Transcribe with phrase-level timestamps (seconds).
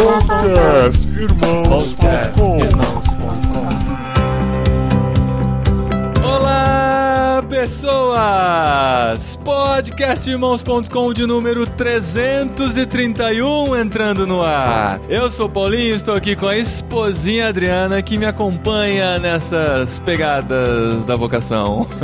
[0.00, 2.58] Podcast Irmãos.com
[6.24, 9.38] Olá, pessoas!
[9.50, 15.00] Podcastirmãos.com de número 331 entrando no ar.
[15.08, 21.04] Eu sou o Paulinho, estou aqui com a esposinha Adriana que me acompanha nessas pegadas
[21.04, 21.84] da vocação.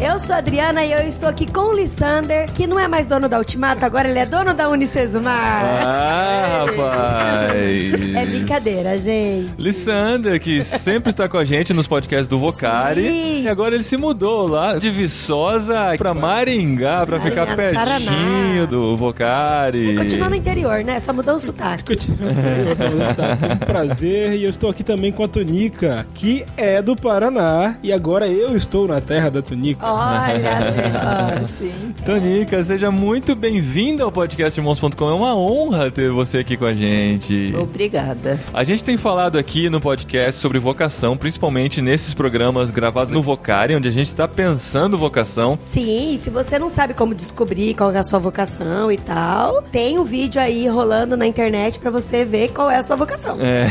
[0.00, 3.06] Eu sou a Adriana e eu estou aqui com o Lissander, que não é mais
[3.06, 5.64] dono da Ultimato, agora ele é dono da Unicesumar.
[5.64, 8.14] Ah, rapaz!
[8.14, 9.62] É brincadeira, gente.
[9.62, 13.02] Lissander, que sempre está com a gente nos podcasts do Vocari.
[13.02, 13.42] Sim.
[13.42, 18.66] E agora ele se mudou lá de Viçosa pra Maringá, pra ficar Maringá, pertinho Paraná.
[18.66, 19.96] do Vocari.
[19.96, 21.00] Continua no interior, né?
[21.00, 21.84] Só mudou o sotaque.
[21.84, 26.06] Continuando, eu sou o Gustavo, um prazer e eu estou aqui também com a Tunica,
[26.14, 29.86] que é do Paraná e agora eu estou na terra da Tunica.
[29.86, 31.46] Olha só.
[31.64, 31.94] Sim.
[32.04, 35.08] Tonica, seja muito bem-vinda ao podcast Irmãos.com.
[35.08, 37.54] É uma honra ter você aqui com a gente.
[37.56, 38.40] Obrigada.
[38.52, 43.74] A gente tem falado aqui no podcast sobre vocação, principalmente nesses programas gravados no Vocari,
[43.74, 45.51] onde a gente está pensando vocação.
[45.62, 49.98] Sim, se você não sabe como descobrir qual é a sua vocação e tal, tem
[49.98, 53.38] um vídeo aí rolando na internet pra você ver qual é a sua vocação.
[53.40, 53.70] É.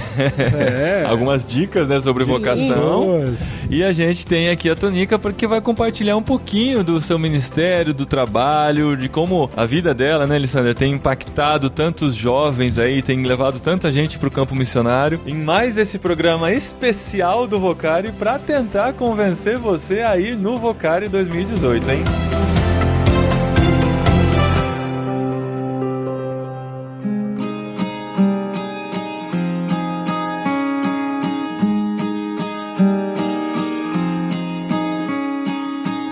[0.54, 1.06] É.
[1.10, 3.26] Algumas dicas, né, sobre vocação.
[3.26, 3.68] Nossa.
[3.70, 7.94] E a gente tem aqui a Tonica porque vai compartilhar um pouquinho do seu ministério,
[7.94, 13.24] do trabalho, de como a vida dela, né, Lissandra, tem impactado tantos jovens aí, tem
[13.24, 15.20] levado tanta gente pro campo missionário.
[15.26, 21.08] Em mais esse programa especial do Vocari para tentar convencer você a ir no Vocari
[21.08, 22.61] 2018, hein?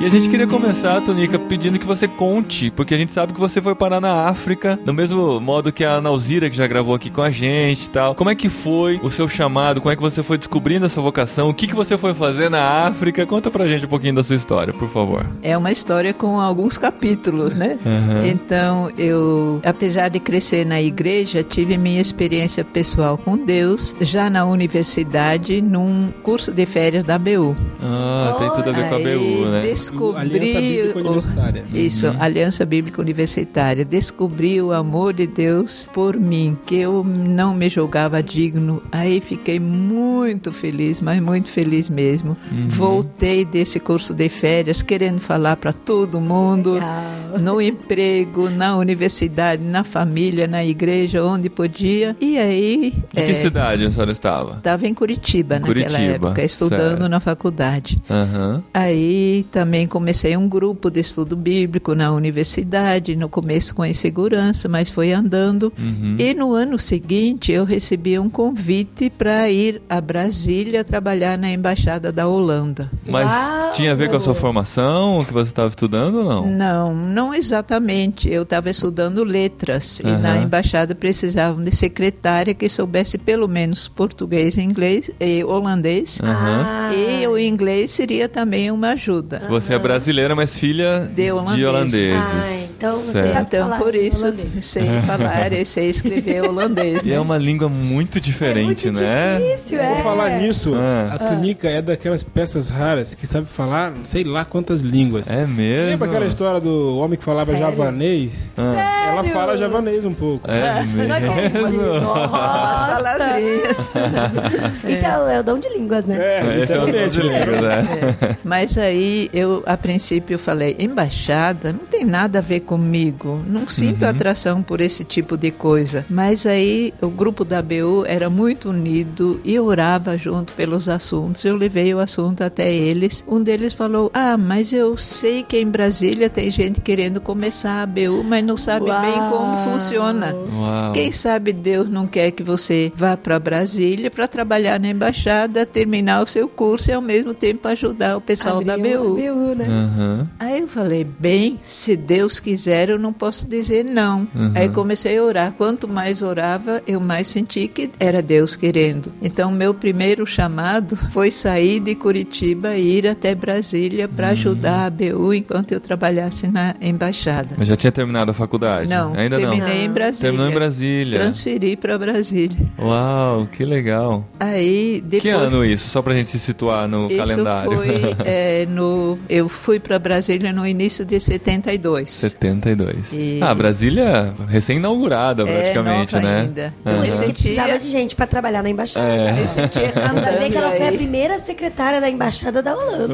[0.10, 3.62] A gente queria começar, Tonica, pedindo que você conte, porque a gente sabe que você
[3.62, 7.22] foi parar na África, do mesmo modo que a Nauzira, que já gravou aqui com
[7.22, 8.16] a gente e tal.
[8.16, 9.80] Como é que foi o seu chamado?
[9.80, 11.48] Como é que você foi descobrindo a sua vocação?
[11.48, 13.24] O que, que você foi fazer na África?
[13.28, 15.28] Conta pra gente um pouquinho da sua história, por favor.
[15.44, 17.78] É uma história com alguns capítulos, né?
[17.86, 18.26] Uhum.
[18.26, 24.44] Então, eu, apesar de crescer na igreja, tive minha experiência pessoal com Deus já na
[24.44, 27.56] universidade, num curso de férias da ABU.
[27.80, 29.62] Ah, tem tudo a ver com a BU, né?
[30.00, 31.66] Descobri Aliança Bíblica Universitária.
[31.74, 33.86] Isso, Aliança Bíblica Universitária.
[33.86, 38.82] Descobri o amor de Deus por mim, que eu não me julgava digno.
[38.92, 42.38] Aí fiquei muito feliz, mas muito feliz mesmo.
[42.68, 47.40] Voltei desse curso de férias querendo falar para todo mundo, Legal.
[47.40, 52.16] no emprego, na universidade, na família, na igreja, onde podia.
[52.20, 52.94] E aí.
[53.16, 54.58] Em que é, cidade a senhora estava?
[54.58, 57.10] Estava em Curitiba naquela Curitiba, época, estudando certo.
[57.10, 58.02] na faculdade.
[58.10, 58.64] Aham.
[58.74, 64.90] Aí também comecei um grupo de estudo bíblico na universidade, no começo com insegurança, mas
[64.90, 65.72] foi andando.
[65.78, 66.16] Uhum.
[66.18, 72.12] E no ano seguinte eu recebi um convite para ir a Brasília trabalhar na embaixada
[72.12, 72.90] da Holanda.
[73.06, 73.72] Mas Uau!
[73.72, 76.46] tinha a ver com a sua formação, o que você estava estudando ou não?
[76.48, 78.30] Não, não exatamente.
[78.30, 80.18] Eu estava estudando letras e Aham.
[80.20, 86.20] na embaixada precisavam de secretária que soubesse pelo menos português, inglês e holandês.
[86.24, 89.44] Ah, E o inglês seria também uma ajuda.
[89.50, 91.66] Você é brasileira, mas filha De holandês.
[91.68, 92.14] holandeses.
[92.16, 93.34] Ah, então você Certo.
[93.34, 94.66] sabe Então, por isso, holandês.
[94.66, 97.02] sei falar e sei escrever holandês.
[97.04, 97.16] E né?
[97.16, 99.40] é uma língua muito diferente, é muito né?
[99.40, 99.88] difícil, é.
[99.94, 101.14] Vou falar nisso, Ah.
[101.16, 105.30] a Tunica é daquelas peças raras que sabe falar sei lá quantas línguas.
[105.30, 105.90] É mesmo?
[105.92, 107.60] Lembra aquela história do homem que falava Sério?
[107.68, 108.50] javanês?
[108.58, 110.50] Ah, Ela fala javanês um pouco.
[110.50, 111.14] é mesmo?
[111.14, 112.86] As Nossa.
[112.86, 113.78] palavrinhas.
[113.80, 116.18] Isso é, o- é o dom de línguas, né?
[116.20, 117.40] É, Esse é o literalmente, de né?
[117.40, 117.88] línguas, né?
[118.22, 118.36] É.
[118.44, 123.42] Mas aí eu, a princípio, falei: embaixada não tem nada a ver comigo.
[123.48, 126.06] Não sinto atração por esse tipo de coisa.
[126.10, 131.44] Mas aí o grupo da BU era muito unido e orava junto pelos assuntos.
[131.46, 133.24] Eu levei o assunto até eles.
[133.28, 137.86] Um deles falou: Ah, mas eu sei que em Brasília tem gente querendo começar a
[137.86, 139.64] BU, mas não sabe bem como Uau.
[139.64, 140.34] funciona.
[140.34, 140.94] Uau.
[140.94, 146.22] Quem sabe Deus não quer que você vá para Brasília para trabalhar na embaixada, terminar
[146.22, 149.16] o seu curso e ao mesmo tempo ajudar o pessoal da Abriu BU.
[149.56, 149.66] Né?
[149.68, 150.28] Aham.
[150.40, 154.28] Aí eu falei, bem, se Deus quiser, eu não posso dizer não.
[154.36, 154.52] Uhum.
[154.56, 155.54] Aí comecei a orar.
[155.58, 159.12] Quanto mais orava, eu mais senti que era Deus querendo.
[159.22, 164.32] Então, meu primeiro chamado foi sair de Curitiba e ir até Brasília para Uhum.
[164.34, 167.56] ajudar a BU enquanto eu trabalhasse na embaixada.
[167.58, 168.88] Mas já tinha terminado a faculdade?
[168.90, 169.50] Não, Ainda não.
[169.52, 170.30] terminei em Brasília.
[170.32, 171.20] Terminou em Brasília.
[171.20, 172.58] Transferi para Brasília.
[172.78, 174.28] Uau, que legal.
[174.40, 175.90] Aí depois Que ano isso?
[175.90, 177.72] Só pra gente se situar no isso calendário.
[177.72, 182.24] foi é, no eu fui para Brasília no início de 72.
[182.24, 182.98] 82.
[183.14, 186.42] E- Ah, Brasília recém-inaugurada, praticamente, é nova né?
[186.42, 186.74] ainda.
[186.86, 186.98] Aham.
[186.98, 189.06] Por isso que precisava de gente pra trabalhar na embaixada.
[189.08, 189.42] É.
[189.42, 193.14] Eu sentia Ainda bem que ela foi a primeira secretária da embaixada da Holanda.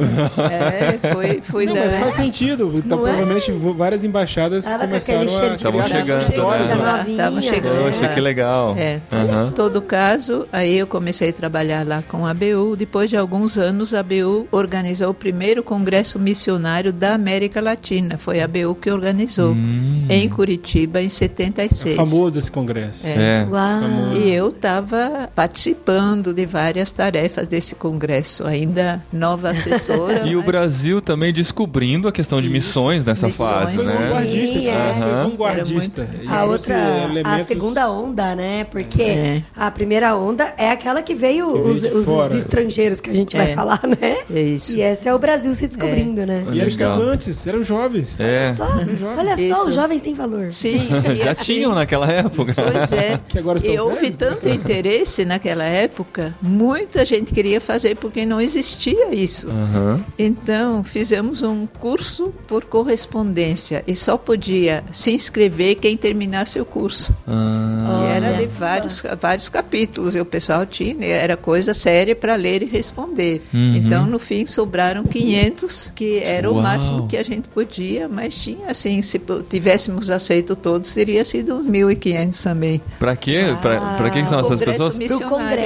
[0.50, 1.80] É, foi, foi Não, da...
[1.80, 2.72] mas faz sentido.
[2.76, 3.10] Então, é?
[3.12, 6.76] provavelmente várias embaixadas Ela com começaram aquele cheiro a de Tavam criar chegando, né?
[6.76, 7.92] da Estavam chegando.
[7.92, 8.74] Poxa, que legal.
[8.76, 9.00] É.
[9.12, 9.48] Aham.
[9.48, 12.76] Em todo caso, aí eu comecei a trabalhar lá com a ABU.
[12.76, 18.16] Depois de alguns anos, a ABU organizou o primeiro congresso missionário da América Latina.
[18.18, 20.06] Foi a ABU que organizou, Hum.
[20.08, 21.92] em Curitiba, em 76.
[21.92, 23.06] É famoso esse congresso.
[23.06, 23.46] É.
[23.50, 24.16] Uau.
[24.16, 30.22] E eu estava participando de várias tarefas desse congresso, ainda nova assessora.
[30.26, 33.48] E o mas- Brasil também descobrindo a questão de missões nessa Missões.
[33.50, 33.82] fase, né?
[34.06, 34.72] vanguardista, esse é.
[34.72, 36.08] congresso foi vanguardista.
[36.22, 38.64] E A outra, a elementos- segunda onda, né?
[38.64, 39.42] Porque É.
[39.56, 43.36] a primeira onda é aquela que veio, Que veio os, os estrangeiros que a gente
[43.36, 43.54] vai É.
[43.56, 44.16] falar, né?
[44.32, 44.76] É isso.
[44.76, 46.44] E esse é o Brasil se descobrindo, né?
[46.52, 48.18] E eram estudantes, eram jovens.
[48.18, 48.52] É.
[48.52, 49.02] Só, jovens.
[49.02, 50.50] olha só, os jovens têm valor.
[50.50, 50.88] Sim.
[51.22, 52.52] Já tinham naquela época.
[52.54, 53.20] Pois é.
[53.28, 54.26] Que agora estão e houve velhos, né?
[54.28, 59.48] tanto interesse naquela época, muita gente queria fazer porque não existia isso.
[59.50, 60.04] Aham.
[60.18, 67.14] Então, fizemos um curso por correspondência e só podia se inscrever quem terminasse o curso.
[67.26, 68.48] Ah, e era de Olha.
[68.48, 73.42] vários, vários capítulos e o pessoal tinha, era coisa séria para ler e responder.
[73.52, 73.76] Uhum.
[73.76, 76.60] Então, no fim, sobraram 500, que era Uau.
[76.60, 81.54] o máximo que a gente podia, mas tinha assim, se tivéssemos aceito todos, teria sido
[81.56, 82.80] uns 1.500 também.
[82.98, 83.56] pra quê?
[83.62, 84.96] Pra, pra que são essas pessoas?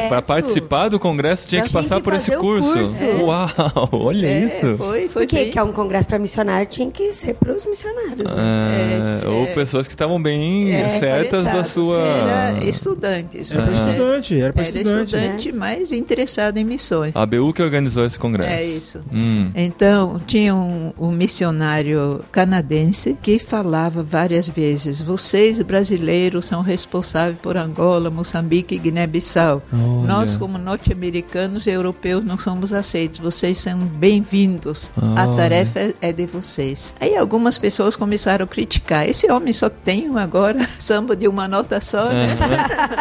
[0.09, 2.73] Pra participar do congresso tinha que passar que por esse curso.
[2.73, 3.05] curso.
[3.25, 3.49] Uau,
[3.93, 4.77] olha É, isso.
[4.79, 5.51] Foi, foi Porque bem.
[5.51, 8.37] que é um congresso para missionário tinha que ser para os missionários, né?
[8.39, 9.47] Ah, É, ou é.
[9.47, 11.99] pessoas que estavam bem É, certas da sua.
[11.99, 13.51] Era estudantes.
[13.51, 13.79] Era para né?
[13.93, 15.15] estudante, era para estudante.
[15.17, 17.17] estudante, mas interessado em missões.
[17.17, 18.51] A ABU que organizou esse congresso.
[18.53, 19.01] É isso.
[19.13, 19.51] Hum.
[19.55, 27.57] Então, tinha um, um missionário canadense que falava várias vezes: vocês brasileiros são responsáveis por
[27.57, 29.63] Angola, Moçambique e Guiné-Bissau.
[30.07, 33.19] Nós, como norte-americanos e europeus, não somos aceitos.
[33.21, 34.91] Vocês são bem-vindos.
[35.17, 36.95] A tarefa é- é de vocês.
[37.01, 39.09] Aí algumas pessoas começaram a criticar.
[39.09, 42.37] Esse homem só tem um agora samba de uma nota só, né?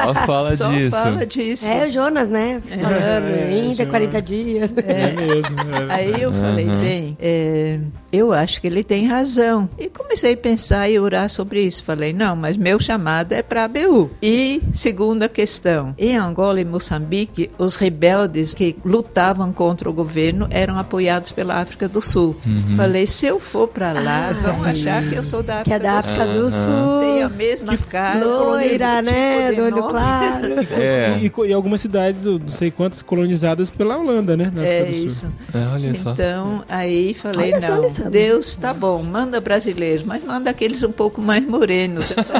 [0.05, 0.91] Só fala Só disso.
[0.91, 1.65] fala disso.
[1.67, 2.61] É o Jonas, né?
[2.69, 2.89] Falando,
[3.35, 3.89] É, ainda Jonas.
[3.89, 4.71] 40 dias.
[4.77, 5.59] É mesmo.
[5.89, 5.93] é.
[5.93, 7.79] Aí eu falei, bem, é,
[8.11, 9.69] eu acho que ele tem razão.
[9.77, 11.83] E comecei a pensar e orar sobre isso.
[11.83, 14.09] Falei, não, mas meu chamado é para a ABU.
[14.21, 20.77] E segunda questão, em Angola e Moçambique, os rebeldes que lutavam contra o governo eram
[20.77, 22.35] apoiados pela África do Sul.
[22.75, 25.79] Falei, se eu for para lá, vão achar que eu sou da Que África é
[25.79, 26.33] da do África Sul.
[26.33, 26.99] do Sul.
[27.01, 29.49] Tem a mesma cara, Loira, né?
[29.51, 30.47] tipo Do claro.
[30.71, 34.51] É, E, e algumas cidades, não sei quantas, colonizadas pela Holanda, né?
[34.53, 35.27] na É do isso.
[35.53, 36.11] é, olha só.
[36.11, 37.75] Então, aí falei, Olha só,
[38.09, 42.11] Deus, tá bom, manda brasileiros, mas manda aqueles um pouco mais morenos.
[42.11, 42.39] brasileira.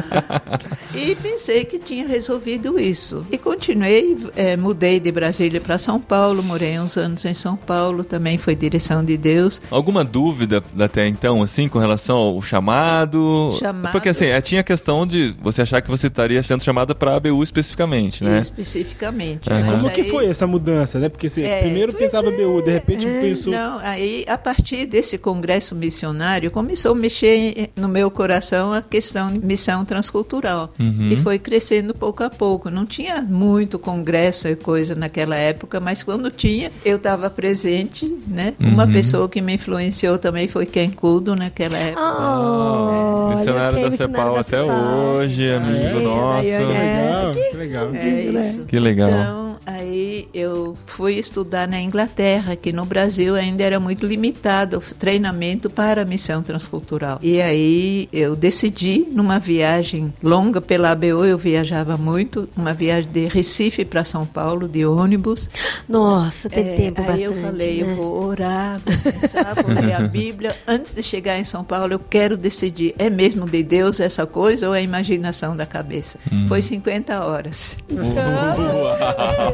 [0.94, 3.26] e pensei que tinha resolvido isso.
[3.30, 8.04] E continuei, eh, mudei de Brasília para São Paulo, morei uns anos em São Paulo,
[8.04, 9.60] também foi direção de Deus.
[9.70, 13.56] Alguma dúvida até então, assim, com relação ao chamado?
[13.58, 13.92] Chamado.
[13.92, 17.12] Porque assim, eh, tinha a questão de você achar que você estaria sendo chamada para
[17.12, 18.38] a ABU especificamente, né?
[18.38, 19.48] Especificamente.
[19.48, 21.08] Mas Como que aí- foi essa mudança, né?
[21.08, 23.52] Porque você É, primeiro pensava BU, de repente pensou.
[23.52, 29.32] Não, aí a partir desse congresso missionário começou a mexer no meu coração a questão
[29.32, 31.08] de missão transcultural Uhum.
[31.10, 32.70] e foi crescendo pouco a pouco.
[32.70, 38.54] Não tinha muito congresso e coisa naquela época, mas quando tinha eu estava presente, né?
[38.60, 38.92] Uma Uhum.
[38.92, 42.02] pessoa que me influenciou também foi Ken Kudo naquela época.
[42.02, 46.42] Oh, missionário olha da CEPAL até hoje, amigo É, nosso.
[46.42, 46.76] Daiane, é.
[46.76, 47.88] legal, que legal.
[47.88, 48.40] É né?
[48.42, 48.64] isso.
[48.66, 49.08] Que legal.
[49.10, 54.80] Então, aí eu fui estudar na Inglaterra, que no Brasil ainda era muito limitado o
[54.94, 57.18] treinamento para a missão transcultural.
[57.22, 63.26] E aí eu decidi, numa viagem longa pela ABO, eu viajava muito, uma viagem de
[63.26, 65.48] Recife para São Paulo, de ônibus.
[65.88, 67.24] Nossa, teve É, tempo aí bastante.
[67.34, 67.90] eu falei, né?
[67.92, 70.56] eu vou orar, vou pensar, vou ler a Bíblia.
[70.66, 74.68] Antes de chegar em São Paulo, eu quero decidir, é mesmo de Deus essa coisa
[74.68, 76.18] ou é imaginação da cabeça?
[76.48, 77.76] Foi 50 horas.
[77.90, 79.53] Uau.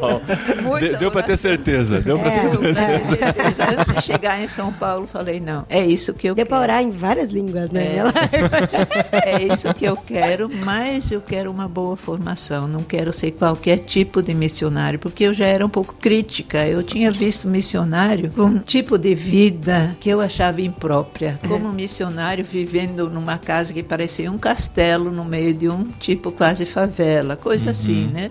[0.63, 1.99] Muita De- deu para ter certeza.
[2.01, 2.99] Deu para É, ter certeza.
[2.99, 3.63] com certeza.
[3.79, 6.71] Antes de chegar em São Paulo, falei, não, é isso que eu Deu pra quero.
[6.71, 7.97] orar em várias línguas, né?
[7.97, 8.01] É.
[9.41, 12.67] É isso que eu quero, mas eu quero uma boa formação.
[12.67, 16.65] Não quero ser qualquer tipo de missionário, porque eu já era um pouco crítica.
[16.65, 21.39] Eu tinha visto missionário com um tipo de vida que eu achava imprópria.
[21.47, 26.31] Como um missionário vivendo numa casa que parecia um castelo no meio de um tipo
[26.31, 28.29] quase favela, coisa assim, né?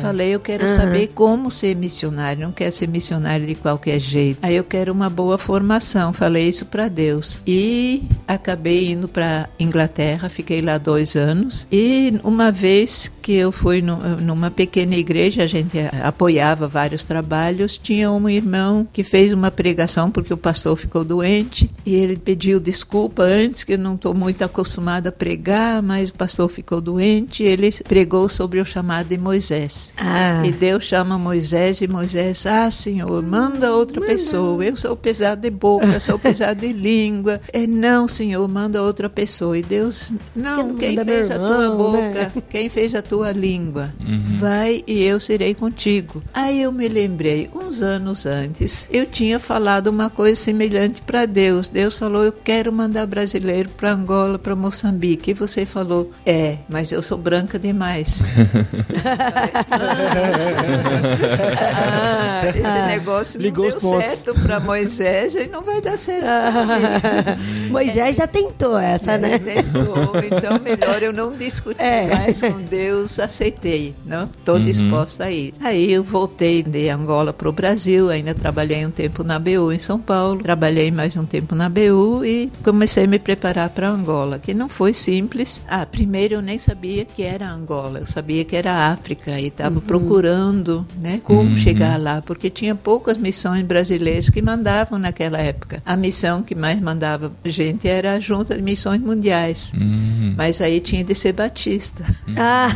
[0.00, 4.38] Falei, eu quero saber como ser missionário missionário, não quero ser missionário de qualquer jeito.
[4.42, 7.40] Aí eu quero uma boa formação, falei isso para Deus.
[7.46, 11.66] E acabei indo para Inglaterra, fiquei lá dois anos.
[11.70, 17.78] E uma vez que eu fui no, numa pequena igreja, a gente apoiava vários trabalhos,
[17.78, 22.58] tinha um irmão que fez uma pregação porque o pastor ficou doente e ele pediu
[22.58, 27.42] desculpa antes, que eu não estou muito acostumada a pregar, mas o pastor ficou doente.
[27.42, 29.94] Ele pregou sobre o chamado de Moisés.
[29.96, 30.42] Ah.
[30.44, 34.64] E Deus chama Moisés e Moisés, ah, Senhor, manda outra pessoa.
[34.64, 37.40] Eu sou pesado de boca, sou pesado de língua.
[37.52, 39.56] É, não, Senhor, manda outra pessoa.
[39.56, 42.32] E Deus, não, não quem manda fez meu a tua irmão, boca, né?
[42.50, 43.92] quem fez a tua língua,
[44.38, 46.22] vai e eu serei contigo.
[46.34, 51.68] Aí eu me lembrei, uns anos antes, eu tinha falado uma coisa semelhante para Deus.
[51.68, 55.30] Deus falou, eu quero mandar brasileiro para Angola, para Moçambique.
[55.30, 58.22] E você falou, é, mas eu sou branca demais.
[60.74, 64.10] ah, esse negócio não Ligou deu os pontos.
[64.10, 66.26] certo para Moisés e não vai dar certo.
[67.70, 69.38] Moisés já tentou essa, né?
[69.38, 72.06] Tentou, então melhor eu não discutir É.
[72.14, 74.24] mais com Deus, aceitei, não?
[74.38, 75.54] Estou disposta a ir.
[75.60, 79.78] Aí eu voltei de Angola para o Brasil, ainda trabalhei um tempo na BU em
[79.78, 84.38] São Paulo, trabalhei mais um tempo na BU e comecei a me preparar para Angola,
[84.38, 85.62] que não foi simples.
[85.68, 89.80] Ah, primeiro eu nem sabia que era Angola, eu sabia que era África e estava
[89.80, 90.51] procurando,
[91.00, 95.82] né, como chegar lá, porque tinha poucas missões brasileiras que mandavam naquela época.
[95.84, 99.72] A missão que mais mandava gente era a Junta de Missões Mundiais.
[99.74, 100.34] Hum.
[100.36, 102.04] Mas aí tinha de ser batista.
[102.36, 102.68] Ah,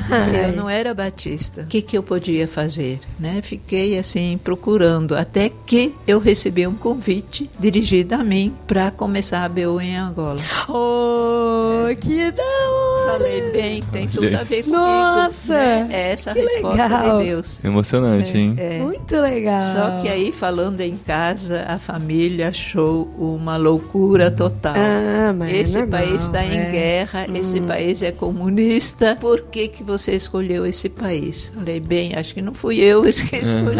[0.49, 1.63] Eu não era batista.
[1.63, 3.01] O que, que eu podia fazer?
[3.19, 3.41] Né?
[3.43, 9.49] Fiquei assim procurando até que eu recebi um convite dirigido a mim para começar a
[9.49, 10.41] BU em Angola.
[10.69, 12.86] oh, que da hora!
[13.07, 14.83] Falei bem, tem tudo a ver comigo.
[14.83, 15.89] Nossa, né?
[15.91, 17.19] É essa a que resposta legal.
[17.19, 17.65] de Deus.
[17.65, 18.55] Emocionante, hein?
[18.59, 18.79] É.
[18.81, 19.63] Muito legal.
[19.63, 24.75] Só que aí, falando em casa, a família achou uma loucura total.
[24.77, 26.71] Ah, mas é esse normal, país está em é.
[26.71, 29.17] guerra, esse país é comunista.
[29.21, 31.53] Por que, que você escolheu esse país?
[31.55, 33.79] Falei, bem, acho que não fui eu que escolhi.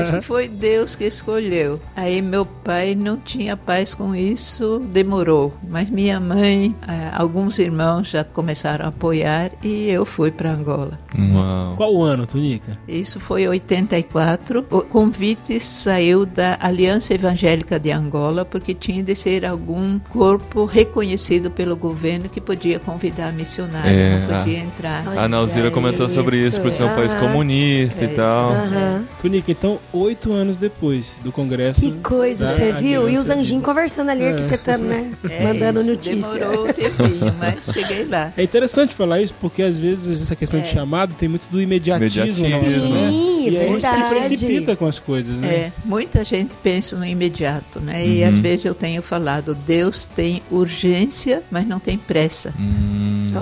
[0.00, 1.80] acho que foi Deus que escolheu.
[1.96, 5.54] Aí meu pai não tinha paz com isso, demorou.
[5.66, 10.98] Mas minha mãe, ah, alguns irmãos já começaram a apoiar e eu fui para Angola.
[11.18, 11.74] Uau.
[11.76, 12.78] Qual o ano, Tunica?
[12.88, 14.64] Isso foi em 84.
[14.70, 21.50] O convite saiu da Aliança Evangélica de Angola, porque tinha de ser algum corpo reconhecido
[21.50, 25.08] pelo governo que podia convidar missionário, É, não podia a- entrar.
[25.18, 25.74] A Nauzira isso.
[25.74, 28.50] comentou sobre isso, por ser um país comunista É e tal.
[28.52, 29.04] Aham.
[29.20, 31.80] Tunica, então, oito anos depois do congresso.
[31.80, 33.08] Que coisa, você viu?
[33.08, 34.32] E os anjinhos conversando ali, É.
[34.32, 35.12] arquitetando, né?
[35.30, 36.38] É Mandando isso, notícia.
[36.40, 38.32] Demorou um tempinho, mas cheguei lá.
[38.36, 40.72] É interessante falar isso porque às vezes essa questão de É.
[40.72, 42.48] chamado tem muito do imediatismo, Imediatismo.
[42.48, 43.10] nosso, né?
[43.10, 44.14] Sim, E aí a gente se verdade.
[44.14, 45.48] precipita com as coisas, né?
[45.48, 48.06] É, muita gente pensa no imediato, né?
[48.06, 52.52] E às vezes eu tenho falado, Deus tem urgência, mas não tem pressa.
[52.58, 52.89] Hum.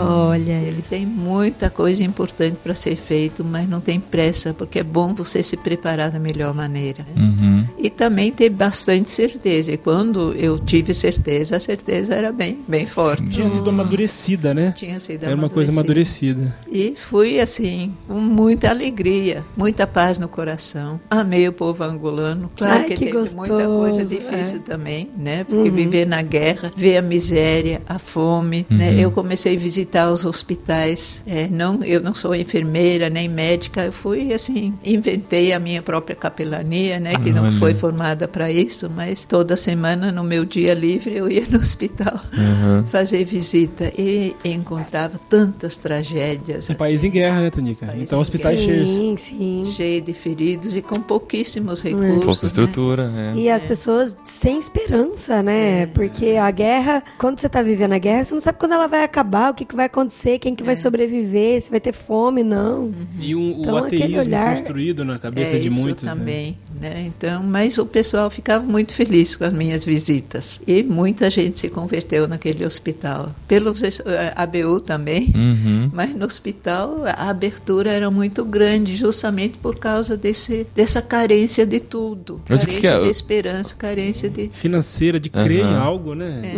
[0.00, 0.90] Olha Ele isso.
[0.90, 5.43] tem muita coisa importante para ser feito, mas não tem pressa, porque é bom você
[5.43, 7.05] se preparar da melhor maneira.
[7.14, 7.23] né?
[7.23, 7.67] Uhum.
[7.78, 9.73] E também ter bastante certeza.
[9.73, 13.28] E quando eu tive certeza, a certeza era bem, bem forte.
[13.31, 14.73] Tinha sido amadurecida, né?
[14.76, 16.55] Tinha sido Era uma coisa amadurecida.
[16.71, 21.00] E fui assim, com muita alegria, muita paz no coração.
[21.11, 22.50] Amei o povo angolano.
[22.57, 24.62] Claro Ai, que, que teve muita coisa gostoso, difícil é.
[24.62, 25.45] também, né?
[25.45, 28.95] Porque viver na guerra, ver a miséria, a fome, né?
[28.99, 31.23] Eu comecei a visitar os hospitais.
[31.26, 33.85] É, não, eu não sou enfermeira nem médica.
[33.85, 37.12] Eu fui assim, inventei a minha própria capelania, né?
[37.23, 37.52] Que não Olha.
[37.59, 42.21] foi formada para isso, mas toda semana no meu dia livre eu ia no hospital
[42.37, 42.85] Uhum.
[42.87, 46.68] fazer visita e encontrava tantas tragédias.
[46.71, 47.87] Um país em guerra, né, Tunica?
[47.87, 48.88] País Então hospitais cheios.
[48.88, 49.73] Sim, sim.
[49.75, 52.25] cheio de feridos e com pouquíssimos recursos.
[52.25, 52.47] Pouca né?
[52.49, 53.33] estrutura, né?
[53.37, 55.87] E as pessoas sem esperança, né?
[55.87, 59.02] Porque a guerra, quando você tá vivendo a guerra, você não sabe quando ela vai
[59.04, 62.93] acabar, o que, que vai acontecer, quem que vai sobreviver, se vai ter fome, não.
[63.21, 66.03] E um, Então, o aquele ateísmo olhar- construído na cabeça É de isso muitos.
[66.05, 66.11] né?
[66.15, 66.57] também, né?
[67.04, 71.68] Então, mas o pessoal ficava muito feliz com as minhas visitas e muita gente se
[71.68, 73.35] converteu naquele hospital.
[73.47, 75.32] Pelo eh, ABU também.
[75.35, 75.90] Uhum.
[75.92, 81.80] Mas no hospital a abertura era muito grande, justamente por causa desse, dessa carência de
[81.80, 82.40] tudo.
[82.49, 83.00] Mas o que carência que é?
[83.04, 84.50] de esperança, carência de.
[84.52, 85.73] Financeira, de crer Aham.
[85.73, 86.52] em algo, né?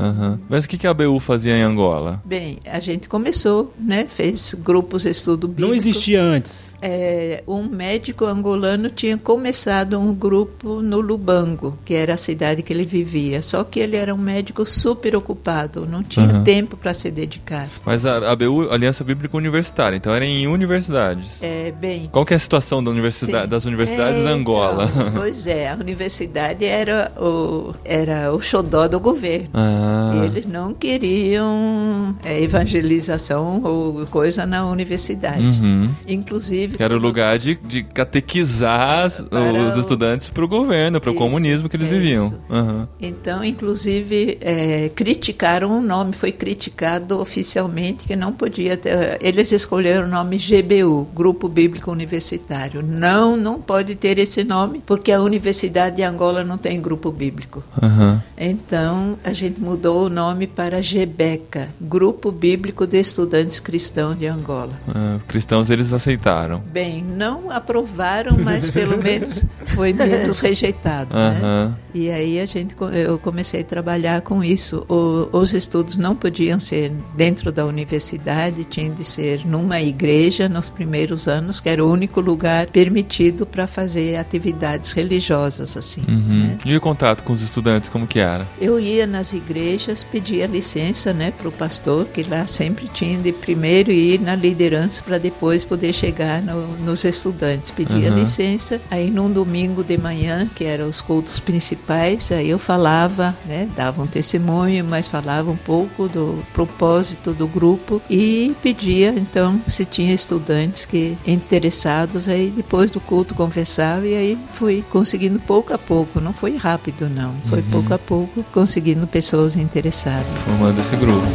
[0.00, 0.38] Aham.
[0.48, 2.22] Mas o que que a ABU fazia em Angola?
[2.24, 4.06] Bem, a gente começou, né?
[4.08, 5.68] Fez grupos de estudo bíblico.
[5.68, 6.74] Não existia antes.
[6.80, 9.63] É, um médico angolano tinha começado
[9.98, 13.42] um grupo no Lubango, que era a cidade que ele vivia.
[13.42, 16.44] Só que ele era um médico super ocupado, não tinha Uhum.
[16.44, 17.68] tempo para se dedicar.
[17.84, 21.42] Mas a ABU, Aliança Bíblica Universitária, então era em universidades.
[21.42, 24.90] É, bem, Qual que é a situação da universidade, das universidades É, da Angola?
[24.94, 29.48] Então, pois é, a universidade era o, era o xodó do governo.
[29.54, 35.42] Ah, eles não queriam é, evangelização ou coisa na universidade.
[35.42, 35.90] uhum.
[36.06, 36.76] Inclusive.
[36.76, 39.10] Que era o lugar de, de catequizar
[39.54, 42.34] Para os o- estudantes para o governo, para o comunismo que eles é viviam.
[42.50, 42.88] Aham.
[43.00, 49.18] Então, inclusive, é, criticaram o nome, foi criticado oficialmente que não podia ter.
[49.20, 52.82] Eles escolheram o nome GBU, Grupo Bíblico Universitário.
[52.82, 57.62] Não, não pode ter esse nome, porque a Universidade de Angola não tem grupo bíblico.
[57.82, 58.22] Aham.
[58.36, 64.72] Então, a gente mudou o nome para GBECA, Grupo Bíblico de Estudantes Cristãos de Angola.
[64.88, 66.62] Ah, cristãos eles aceitaram.
[66.72, 71.14] Bem, não aprovaram, mas pelo menos foi menos rejeitado.
[71.16, 71.38] né?
[71.42, 71.76] Aham.
[71.94, 72.74] E aí a gente,
[73.06, 74.84] eu comecei a trabalhar com isso.
[74.88, 80.68] O- os estudos não podiam ser dentro da universidade, tinha de ser numa igreja nos
[80.68, 86.02] primeiros anos, que era o único lugar permitido para fazer atividades religiosas assim.
[86.08, 86.42] Uhum.
[86.48, 86.58] né?
[86.64, 88.46] E o contato com os estudantes, como que era?
[88.60, 93.32] Eu ia nas igrejas, pedia licença, né, para o pastor, que lá sempre tinha de
[93.32, 97.70] primeiro ir na liderança para depois poder chegar no- nos estudantes.
[97.70, 98.18] Pedia Uhum.
[98.18, 98.80] licença.
[98.90, 104.00] Aí num domingo de manhã, que eram os cultos principais, aí eu falava, né, dava
[104.02, 110.14] um testemunho, mas falava um pouco do propósito do grupo e pedia então se tinha
[110.14, 112.28] estudantes que interessados.
[112.28, 116.20] Aí depois do culto conversava e aí fui conseguindo pouco a pouco.
[116.20, 117.70] Não foi rápido não, foi Uhum.
[117.70, 120.42] pouco a pouco conseguindo pessoas interessadas.
[120.44, 121.26] Formando esse grupo.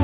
[0.00, 0.03] É.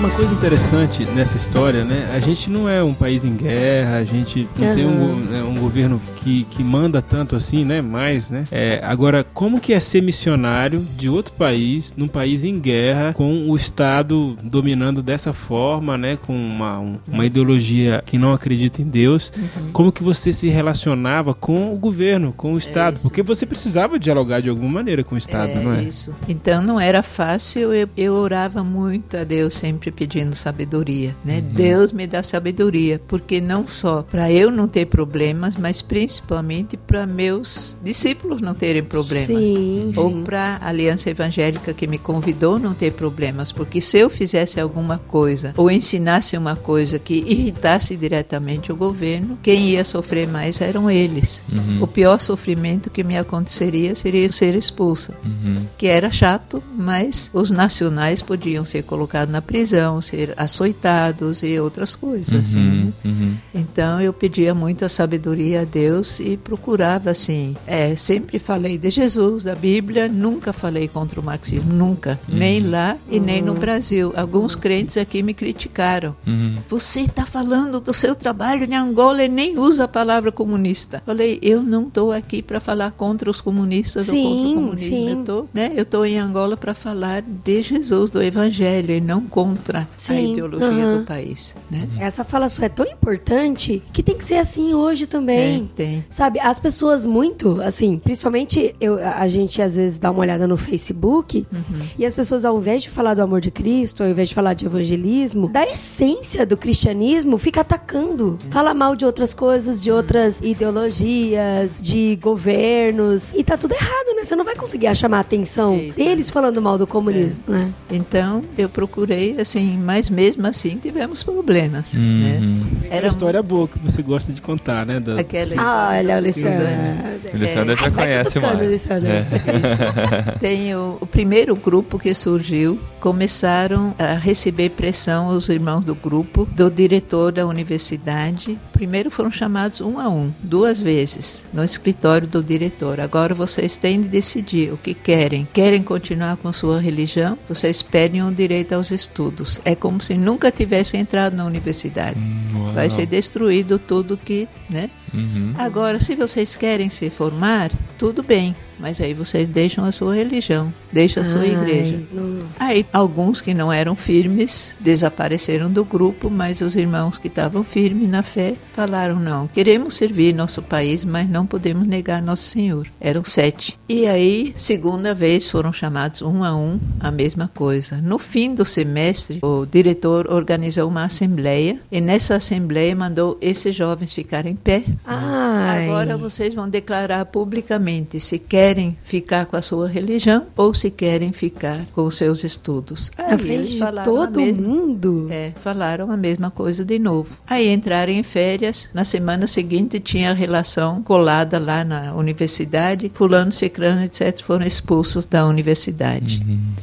[0.00, 2.08] uma coisa interessante nessa história, né?
[2.14, 5.54] A gente não é um país em guerra, a gente não tem um, né, um
[5.56, 7.82] governo que, que manda tanto assim, né?
[7.82, 8.46] Mais, né?
[8.50, 13.46] É, agora, como que é ser missionário de outro país, num país em guerra, com
[13.50, 16.16] o Estado dominando dessa forma, né?
[16.16, 19.30] Com uma, um- uma ideologia que não acredita em Deus.
[19.70, 22.94] Como que você se relacionava com o governo, com o Estado?
[22.94, 23.02] isso.
[23.02, 25.82] Porque você precisava dialogar de alguma maneira com o Estado, não é?
[25.82, 26.10] Isso.
[26.26, 31.36] Então não era fácil, eu, eu orava muito a Deus, sempre pedindo sabedoria, né?
[31.36, 31.54] Uhum.
[31.54, 37.06] Deus me dá sabedoria, porque não só para eu não ter problemas, mas principalmente para
[37.06, 39.26] meus discípulos não terem problemas.
[39.26, 44.08] Sim, Ou para a Aliança Evangélica que me convidou não ter problemas, porque se eu
[44.10, 50.26] fizesse alguma coisa ou ensinasse uma coisa que irritasse diretamente o governo, quem ia sofrer
[50.28, 51.42] mais eram eles.
[51.50, 51.82] Uhum.
[51.82, 55.64] O pior sofrimento que me aconteceria seria eu ser expulsa, Uhum.
[55.76, 59.70] que era chato, mas os nacionais podiam ser colocados na prisão,
[60.02, 62.32] ser açoitados e outras coisas.
[62.32, 62.92] assim, né?
[63.04, 63.10] Uhum.
[63.10, 63.36] Uhum.
[63.54, 67.56] Então eu pedia muita sabedoria a Deus e procurava assim.
[67.66, 72.96] É, sempre falei de Jesus, da Bíblia, nunca falei contra o marxismo, nunca, nem lá
[73.10, 74.12] e nem no Brasil.
[74.16, 76.14] Alguns crentes aqui me criticaram.
[76.26, 76.56] Uhum.
[76.68, 81.02] Você está falando do seu trabalho em Angola e nem usa a palavra comunista.
[81.06, 84.78] Falei, eu não estou aqui para falar contra os comunistas ou contra Sim, o comunismo.
[84.78, 85.08] sim.
[85.10, 89.20] Eu estou né, eu tô em Angola para falar de Jesus, do Evangelho, e não
[89.22, 90.98] contra a Sim, ideologia aham.
[91.00, 91.54] do país.
[91.70, 91.88] Né?
[91.98, 95.68] Essa fala sua é tão importante que tem que ser assim hoje também.
[95.70, 96.04] É, tem.
[96.10, 100.56] Sabe, as pessoas muito, assim, principalmente eu, a gente às vezes dá uma olhada no
[100.56, 101.86] Facebook Uhum.
[101.98, 104.54] e as pessoas, ao invés de falar do amor de Cristo, ao invés de falar
[104.54, 108.38] de evangelismo, da essência do cristianismo, fica atacando.
[108.50, 113.32] Fala mal de outras coisas, de outras ideologias, de governos.
[113.34, 114.24] E tá tudo errado, né?
[114.24, 115.94] Você não vai conseguir chamar a atenção Isso.
[115.96, 117.72] deles falando mal do comunismo, né?
[117.90, 121.94] Então eu procurei, assim, mas mesmo assim tivemos problemas.
[121.94, 122.20] Uhum.
[122.20, 122.88] Né?
[122.90, 125.00] Era uma história boa que você gosta de contar, né?
[125.00, 125.20] Da...
[125.20, 126.16] Aquela Ah, olha.
[126.16, 127.20] Alessandra.
[127.32, 128.68] O Alessandro já vai conhece cutucando, mais.
[128.68, 129.10] Alessandra.
[129.10, 130.38] É.
[130.38, 136.46] Tem o, o primeiro grupo que surgiu, começaram a receber pressão os irmãos do grupo,
[136.52, 138.58] do diretor da universidade.
[138.72, 143.00] Primeiro foram chamados um a um, duas vezes, no escritório do diretor.
[143.00, 145.48] Agora vocês têm de decidir o que querem.
[145.52, 147.38] Querem continuar com sua religião?
[147.48, 149.39] Vocês perdem o direito aos estudos.
[149.64, 152.18] É como se nunca tivessem entrado na universidade.
[152.54, 152.72] Uau.
[152.72, 154.90] Vai ser destruído tudo que, né?
[155.12, 155.52] Uhum.
[155.58, 160.72] Agora, se vocês querem se formar, tudo bem, mas aí vocês deixam a sua religião,
[160.90, 162.02] deixam a sua Ai, igreja.
[162.12, 167.62] não- Aí, alguns que não eram firmes desapareceram do grupo, mas os irmãos que estavam
[167.64, 172.86] firmes na fé falaram: não, queremos servir nosso país, mas não podemos negar nosso Senhor.
[173.00, 173.78] Eram sete.
[173.88, 177.96] E aí, segunda vez, foram chamados um a um, a mesma coisa.
[177.98, 184.12] No fim do semestre, o diretor organizou uma assembleia e nessa assembleia mandou esses jovens
[184.12, 184.84] ficarem em pé.
[185.06, 185.88] Ai.
[185.88, 191.32] Agora vocês vão declarar publicamente se querem ficar com a sua religião ou se querem
[191.32, 193.10] ficar com os seus estudos.
[193.18, 195.26] Aí frente eles de falaram a todo mesma- mundo.
[195.30, 197.40] É, falaram a mesma coisa de novo.
[197.46, 198.88] Aí entraram em férias.
[198.94, 203.10] Na semana seguinte tinha a relação colada lá na universidade.
[203.14, 204.40] Fulano, ciclano, etc.
[204.42, 206.42] foram expulsos da universidade.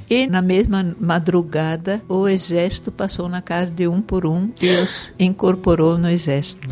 [0.09, 5.13] E na mesma madrugada o exército passou na casa de um por um e os
[5.19, 6.67] incorporou no exército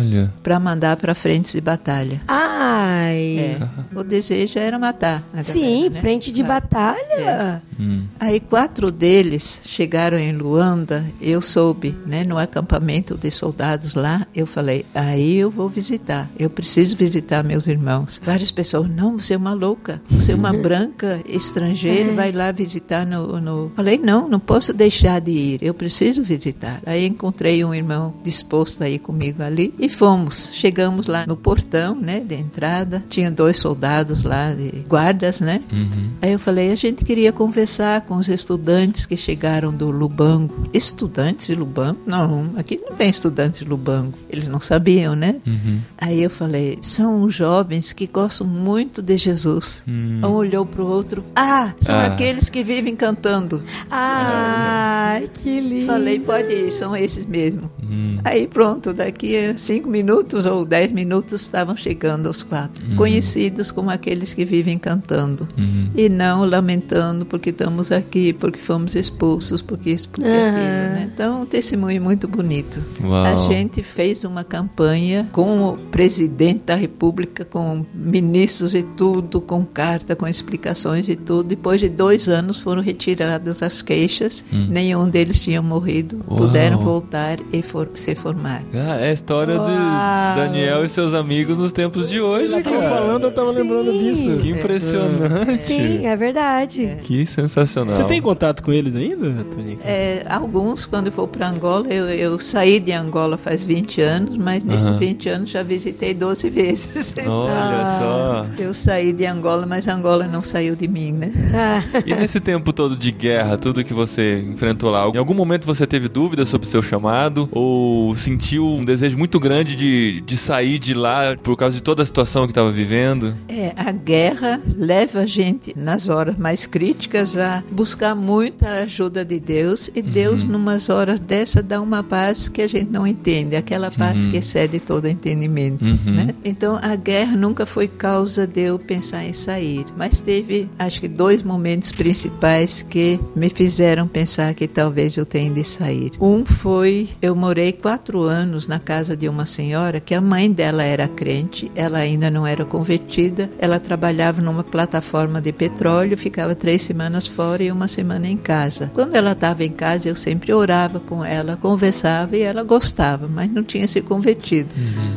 [0.00, 0.32] Olha.
[0.42, 2.20] para mandar para frentes de batalha.
[2.28, 3.56] Ai.
[3.60, 5.22] É, o desejo era matar.
[5.40, 6.00] Sim, galera, né?
[6.00, 6.46] frente de Ah.
[6.46, 7.62] batalha.
[7.78, 8.04] Hum.
[8.18, 14.46] Aí quatro deles chegaram em Luanda, eu soube, né, no acampamento de soldados lá, eu
[14.46, 18.20] falei, aí eu vou visitar, eu preciso visitar meus irmãos.
[18.22, 23.06] Várias pessoas, não, você é uma louca, você é uma branca estrangeira, vai lá visitar
[23.06, 23.72] no, no...
[23.76, 26.80] Falei, não, não posso deixar de ir, eu preciso visitar.
[26.86, 30.50] Aí encontrei um irmão disposto a ir comigo ali e fomos.
[30.52, 36.10] Chegamos lá no portão, né, de entrada, tinha dois soldados lá, de guardas, né, Uhum.
[36.22, 37.65] Aí eu falei, a gente queria conversar
[38.06, 40.54] com os estudantes que chegaram do Lubango.
[40.72, 41.98] Estudantes de Lubango?
[42.06, 44.14] Não, aqui não tem estudantes de Lubango.
[44.30, 45.36] Eles não sabiam, né?
[45.46, 45.80] Uhum.
[45.98, 49.82] Aí eu falei, são jovens que gostam muito de Jesus.
[49.86, 50.20] Hum.
[50.22, 52.06] Um olhou para o outro, ah, são Ah.
[52.06, 53.60] aqueles que vivem cantando.
[53.90, 55.86] Ai, que lindo.
[55.86, 57.68] Falei, pode ir, são esses mesmo.
[57.82, 58.18] Hum.
[58.24, 63.90] Aí pronto, daqui a cinco minutos ou dez minutos estavam chegando os quatro, conhecidos como
[63.90, 65.90] aqueles que vivem cantando Uhum.
[65.96, 70.48] e não lamentando porque estamos aqui, porque fomos expulsos, porque isso, porque Aham.
[70.48, 70.66] aquilo.
[70.96, 71.10] Né?
[71.12, 72.82] Então, um testemunho muito bonito.
[73.02, 73.24] Uau.
[73.24, 79.64] A gente fez uma campanha com o presidente da República, com ministros e tudo, com
[79.64, 81.44] carta, com explicações e tudo.
[81.44, 86.38] Depois de dois anos foram retiradas as queixas, nenhum deles tinha morrido, Uau.
[86.38, 88.62] puderam voltar e for- se formar.
[88.74, 89.66] Ah, é a história Uau.
[89.66, 92.90] de Daniel e seus amigos nos tempos de hoje, cara.
[92.90, 94.36] falando, eu tava lembrando disso.
[94.38, 95.62] Que impressionante.
[95.62, 96.98] Sim, é verdade.
[97.02, 97.45] Que sensacional.
[97.48, 99.82] Você tem contato com eles ainda, Tonica?
[99.84, 104.36] É, alguns, quando eu for para Angola, eu, eu saí de Angola faz 20 anos,
[104.36, 104.98] mas nesses Aham.
[104.98, 107.14] 20 anos já visitei 12 vezes.
[107.26, 108.46] Olha só.
[108.58, 111.32] Eu saí de Angola, mas Angola não saiu de mim, né?
[111.54, 115.66] Ah, E nesse tempo todo de guerra, tudo que você enfrentou lá, em algum momento
[115.66, 117.48] você teve dúvidas sobre o seu chamado?
[117.52, 122.02] Ou sentiu um desejo muito grande de, de sair de lá por causa de toda
[122.02, 123.34] a situação que estava vivendo?
[123.48, 129.38] É, a guerra leva a gente, nas horas mais críticas, a buscar muita ajuda de
[129.38, 129.90] Deus.
[129.94, 134.26] E Deus, numas horas dessa, dá uma paz que a gente não entende, aquela paz
[134.26, 135.84] que excede todo entendimento.
[135.84, 136.14] Uhum.
[136.14, 136.34] Né?
[136.44, 139.86] Então, a guerra nunca foi causa de eu pensar em sair.
[139.96, 145.50] Mas teve, acho que, dois momentos principais que me fizeram pensar que talvez eu tenha
[145.50, 146.12] de sair.
[146.20, 150.82] Um foi, eu morei quatro anos na casa de uma senhora que a mãe dela
[150.82, 156.82] era crente, ela ainda não era convertida, ela trabalhava numa plataforma de petróleo, ficava três
[156.82, 158.90] semanas fora e uma semana em casa.
[158.94, 163.50] Quando ela estava em casa, eu sempre orava com ela, conversava e ela gostava, mas
[163.52, 164.68] não tinha se convertido.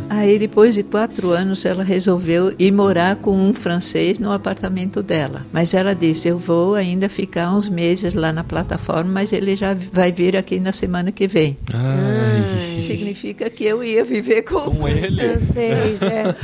[0.10, 5.46] Aí, depois de quatro anos, ela resolveu ir morar com um francês no apartamento dela.
[5.54, 9.74] Mas ela disse: Eu vou ainda ficar uns meses lá na plataforma, mas ele já
[9.94, 11.58] vai vir aqui na semana que vem.
[11.74, 12.78] Ai.
[12.78, 15.12] Significa que eu ia viver com, Com o francês.
[15.12, 15.22] ele?
[15.30, 16.36] francês, é.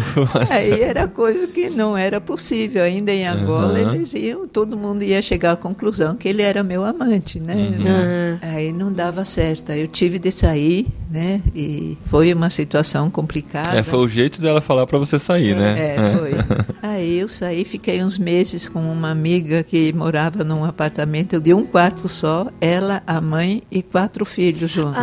[0.54, 2.84] Aí era coisa que não era possível.
[2.84, 3.95] Ainda em Angola, Aham.
[3.95, 7.74] eles iam, todo mundo ia chegar à conclusão que ele era meu amante, né?
[7.80, 8.39] Aham.
[8.41, 9.72] Aí não dava certo.
[9.72, 11.41] Aí eu tive de sair, né?
[11.56, 13.78] E foi uma situação complicada.
[13.78, 15.96] É, foi o jeito dela falar pra você sair, né?
[15.96, 16.32] É, foi.
[16.82, 21.65] Aí eu saí, fiquei uns meses com uma amiga que morava num apartamento de um
[21.65, 25.02] quarto só, ela, a mãe e quatro filhos juntos.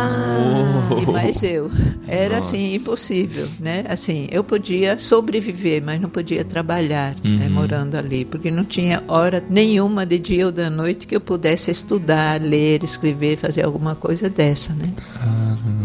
[1.01, 1.69] E mais eu.
[2.07, 3.83] Era assim, impossível, né?
[3.89, 7.53] Assim, eu podia sobreviver, mas não podia trabalhar, né, Uhum.
[7.53, 11.69] morando ali, porque não tinha hora nenhuma de dia ou da noite que eu pudesse
[11.69, 14.89] estudar, ler, escrever, fazer alguma coisa dessa, né?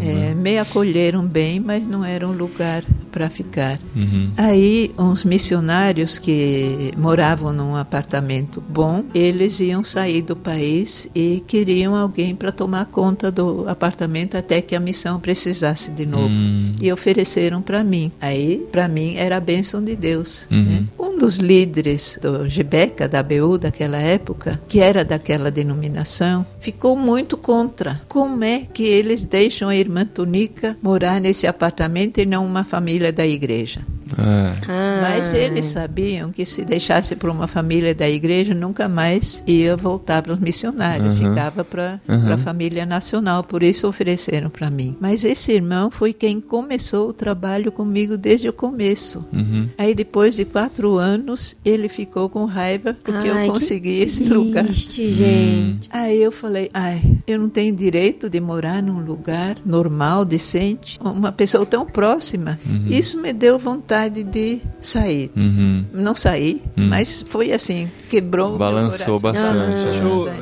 [0.00, 3.78] É, me acolheram bem, mas não era um lugar para ficar.
[3.94, 4.30] Uhum.
[4.36, 11.94] Aí, uns missionários que moravam num apartamento bom, eles iam sair do país e queriam
[11.94, 16.28] alguém para tomar conta do apartamento até que a missão precisasse de novo.
[16.28, 16.74] Hum.
[16.80, 18.12] E ofereceram para mim.
[18.20, 20.46] Aí, para mim, era a bênção de Deus.
[20.50, 20.62] Uhum.
[20.62, 20.84] né?
[20.98, 27.36] Um dos líderes do Gibeca, da BU daquela época, que era daquela denominação, ficou muito
[27.36, 28.00] contra.
[28.08, 32.97] Como é que eles deixam a irmã Tunica morar nesse apartamento e não uma família
[33.12, 33.80] da igreja?
[34.16, 34.52] É.
[34.68, 34.98] Ah.
[35.02, 40.22] Mas eles sabiam que se deixasse para uma família da igreja, nunca mais ia voltar
[40.22, 41.28] para os missionários, Uhum.
[41.28, 42.32] ficava para Uhum.
[42.32, 44.96] a família nacional, por isso ofereceram para mim.
[45.00, 49.24] Mas esse irmão foi quem começou o trabalho comigo desde o começo.
[49.32, 49.68] Uhum.
[49.76, 54.24] Aí depois de quatro anos, ele ficou com raiva porque Ai, eu que consegui esse
[54.24, 54.64] lugar.
[54.64, 55.88] triste, gente.
[55.92, 61.32] Aí eu falei, ai, eu não tenho direito de morar num lugar normal, decente, uma
[61.32, 62.58] pessoa tão próxima.
[62.88, 65.30] Isso me deu vontade de sair.
[65.36, 65.84] Uhum.
[65.92, 66.88] Não saí, Hum.
[66.88, 69.76] mas foi assim, quebrou Balançou bastante,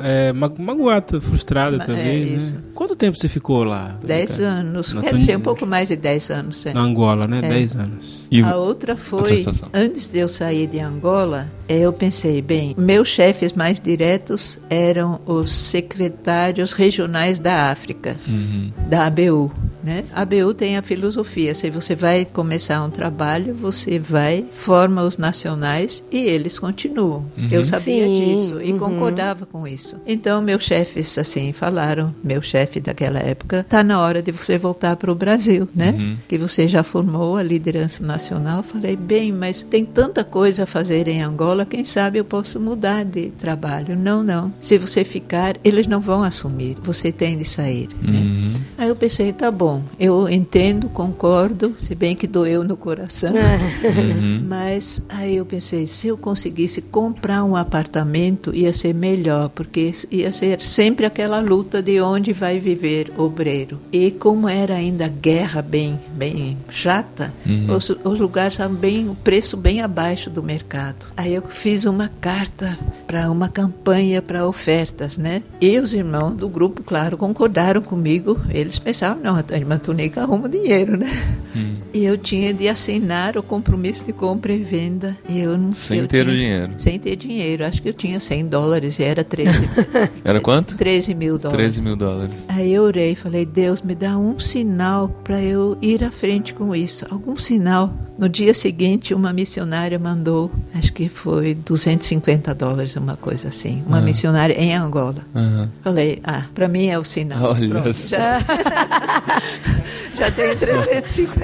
[0.01, 2.55] Ah, é, ma- magoada, frustrada, Ma- talvez, é, isso.
[2.55, 2.61] né?
[2.75, 3.97] Quanto tempo você ficou lá?
[4.03, 6.65] Dez anos, quer dizer, um pouco mais de dez anos.
[6.65, 6.73] é.
[6.73, 7.39] Na Angola, né?
[7.39, 7.49] É.
[7.49, 8.26] Dez anos.
[8.29, 12.75] E A outra foi, Outra antes de eu sair de Angola, eh, eu pensei, bem,
[12.77, 18.71] meus chefes mais diretos eram os secretários regionais da África, Uhum.
[18.89, 19.51] da ABU.
[19.83, 20.03] Né?
[20.13, 25.17] A ABU tem a filosofia, se você vai começar um trabalho, você vai, forma os
[25.17, 27.25] nacionais e eles continuam.
[27.49, 28.79] Eu sabia Sim, disso e uhum.
[28.79, 29.95] concordava com isso.
[30.05, 34.97] Então, meus chefes, assim, falaram, meu chefe daquela época, tá na hora de você voltar
[34.97, 35.91] para o Brasil, né?
[35.97, 36.17] Uhum.
[36.27, 38.16] que você já formou a liderança nacional.
[38.63, 43.03] Falei, bem, mas tem tanta coisa a fazer em Angola, quem sabe eu posso mudar
[43.05, 43.95] de trabalho.
[43.95, 44.53] Não, não.
[44.59, 46.77] Se você ficar, eles não vão assumir.
[46.83, 47.87] Você tem de sair.
[48.01, 48.19] né?
[48.19, 48.36] Uhum.
[48.77, 53.33] Aí eu pensei, tá bom, eu entendo, concordo, se bem que doeu no coração.
[53.87, 54.43] Uhum.
[54.47, 60.31] Mas aí eu pensei, se eu conseguisse comprar um apartamento, ia ser melhor, porque ia
[60.31, 63.79] ser sempre aquela luta de onde vai viver o obreiro.
[63.91, 67.75] E como era ainda guerra bem, bem chata, Uhum.
[67.75, 71.07] os, os lugares estavam bem, o preço bem abaixo do mercado.
[71.15, 75.41] Aí eu fiz uma carta para uma campanha para ofertas, né?
[75.61, 78.39] E os irmãos do grupo, claro, concordaram comigo.
[78.49, 81.07] Eles pensavam, não, a irmã Tunica arruma dinheiro, né?
[81.55, 81.75] Hum.
[81.93, 85.17] E eu tinha de assinar o compromisso de compra e venda.
[85.29, 86.73] E eu não Sem eu ter o tinha- dinheiro.
[86.77, 87.65] Sem ter dinheiro.
[87.65, 89.51] Acho que eu tinha 100 dólares e era 13,
[90.23, 90.75] Era quanto?
[90.75, 91.57] 13 mil dólares.
[91.65, 92.45] 13 mil dólares.
[92.47, 96.53] Aí eu orei e falei, Deus, me dá um sinal para eu ir à frente
[96.53, 97.05] com isso.
[97.09, 97.93] Algum sinal.
[98.17, 103.83] No dia seguinte, uma missionária mandou, acho que foi 250 dólares, uma coisa assim.
[103.85, 104.01] Uma Ah.
[104.01, 105.17] missionária em Angola.
[105.35, 105.69] Aham.
[105.83, 107.51] Falei, ah, para mim é o sinal.
[107.51, 108.39] Olha Pronto, já,
[110.17, 111.37] já tenho 350.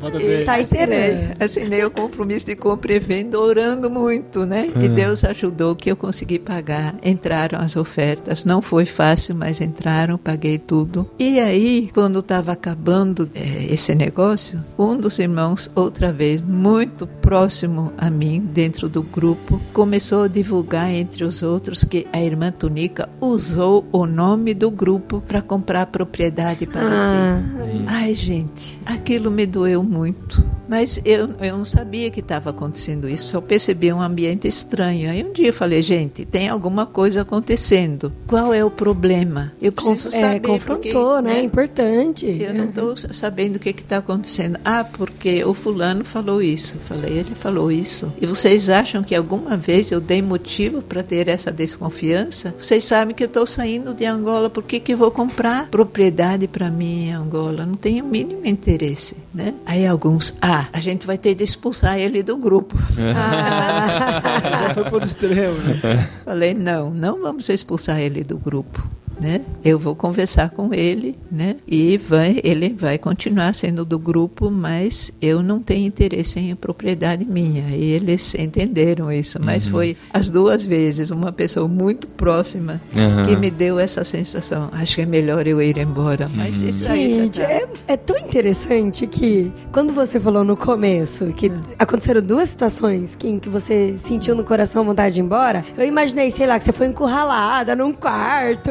[0.00, 0.44] Falta E dez.
[0.44, 4.70] Tá assinei, assinei o compromisso de compra e venda, orando muito, né?
[4.80, 6.94] E Deus ajudou que eu consegui pagar.
[7.02, 8.44] Entraram as ofertas.
[8.44, 11.08] Não foi fácil, mas entraram, paguei tudo.
[11.18, 17.92] E aí, quando estava acabando eh, esse negócio, um dos irmãos, outra vez, muito próximo
[17.96, 23.08] a mim, dentro do grupo, começou a divulgar entre os outros que a irmã Tunica
[23.20, 27.12] usou o nome do grupo para comprar propriedade para si.
[27.12, 27.42] Ah,
[27.86, 30.44] Ai, gente, aquilo me doeu muito.
[30.68, 35.10] Mas eu, eu não sabia que estava acontecendo isso, só percebi um ambiente estranho.
[35.10, 38.12] Aí um dia eu falei, gente, tem alguma coisa acontecendo.
[38.26, 39.50] Qual é o problema?
[39.62, 40.40] Eu preciso conf- é, saber.
[40.46, 41.42] confrontou, porque, né?
[41.42, 42.26] Importante.
[42.26, 44.58] Eu não estou sabendo o que está acontecendo.
[44.62, 46.76] Ah, porque o fulano falou isso.
[46.76, 48.12] Eu falei, ele falou isso.
[48.20, 52.54] E vocês acham que alguma vez eu dei motivo para ter essa desconfiança?
[52.60, 56.46] Vocês sabem que eu estou saindo de Angola, por que, que eu vou comprar propriedade
[56.46, 57.64] para mim em Angola?
[57.66, 59.54] Não tenho o mínimo interesse, né?
[59.66, 62.76] Aí alguns, ah, a gente vai ter de expulsar ele do grupo.
[62.96, 66.08] Já foi pro outro extremo, né?
[66.24, 68.88] Falei, não, não vamos expulsar ele do grupo.
[69.20, 69.40] Né?
[69.64, 71.56] Eu vou conversar com ele, né?
[71.66, 77.24] E vai, ele vai continuar sendo do grupo, mas eu não tenho interesse em propriedade
[77.24, 77.64] minha.
[77.70, 83.26] E eles entenderam isso, mas foi as duas vezes uma pessoa muito próxima Aham.
[83.26, 84.68] que me deu essa sensação.
[84.72, 86.26] Acho que é melhor eu ir embora.
[86.34, 87.50] Mas isso aí Gente, tá.
[87.50, 93.28] é, é tão interessante que quando você falou no começo que aconteceram duas situações que,
[93.28, 96.64] em que você sentiu no coração vontade de ir embora, eu imaginei, sei lá, que
[96.64, 98.70] você foi encurralada num quarto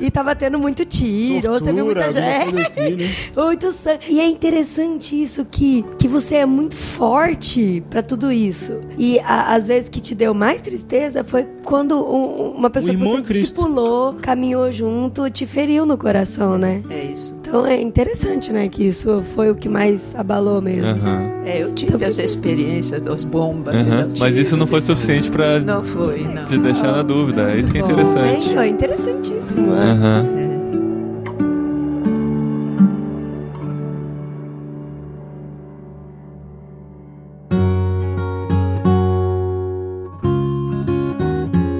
[0.00, 2.60] e tava tendo muito tiro, ou você viu muita Tortura, gente.
[2.66, 3.08] assim, né?
[3.48, 4.00] Muito sangue.
[4.08, 8.80] E é interessante isso que, que você é muito forte pra tudo isso.
[8.98, 13.02] E a- às vezes que te deu mais tristeza foi quando um- uma pessoa que
[13.02, 16.82] você discipulou, caminhou junto, te feriu no coração, né?
[16.90, 17.34] É isso.
[17.40, 18.68] Então é interessante, né?
[18.68, 20.88] Que isso foi o que mais abalou mesmo.
[20.88, 21.30] Aham.
[21.46, 23.74] É, eu tive as experiências das bombas.
[23.80, 26.44] e dos Mas isso não foi suficiente pra Não foi, não.
[26.44, 27.50] te deixar na dúvida.
[27.52, 28.50] É isso que é Bom, interessante.
[28.58, 29.67] É, é interessantíssimo.
[29.72, 30.26] Aham.
[30.36, 30.58] É.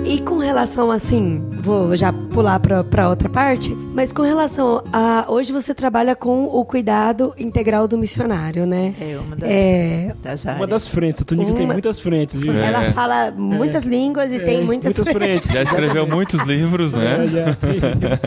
[0.05, 5.27] E com relação assim, vou já pular pra, pra outra parte, mas com relação a.
[5.29, 8.95] Hoje você trabalha com o cuidado integral do missionário, né?
[8.99, 10.61] É uma das, É, das áreas.
[10.63, 12.55] Uma das frentes, a Tunica tem Uma- muitas frentes, viu?
[12.55, 12.67] É.
[12.69, 14.97] Ela fala muitas línguas e tem muitas.
[14.99, 15.51] frentes.
[15.51, 17.29] Já escreveu muitos livros, É, né?
[17.29, 17.79] já tem.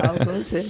[0.08, 0.66] Alguns, é.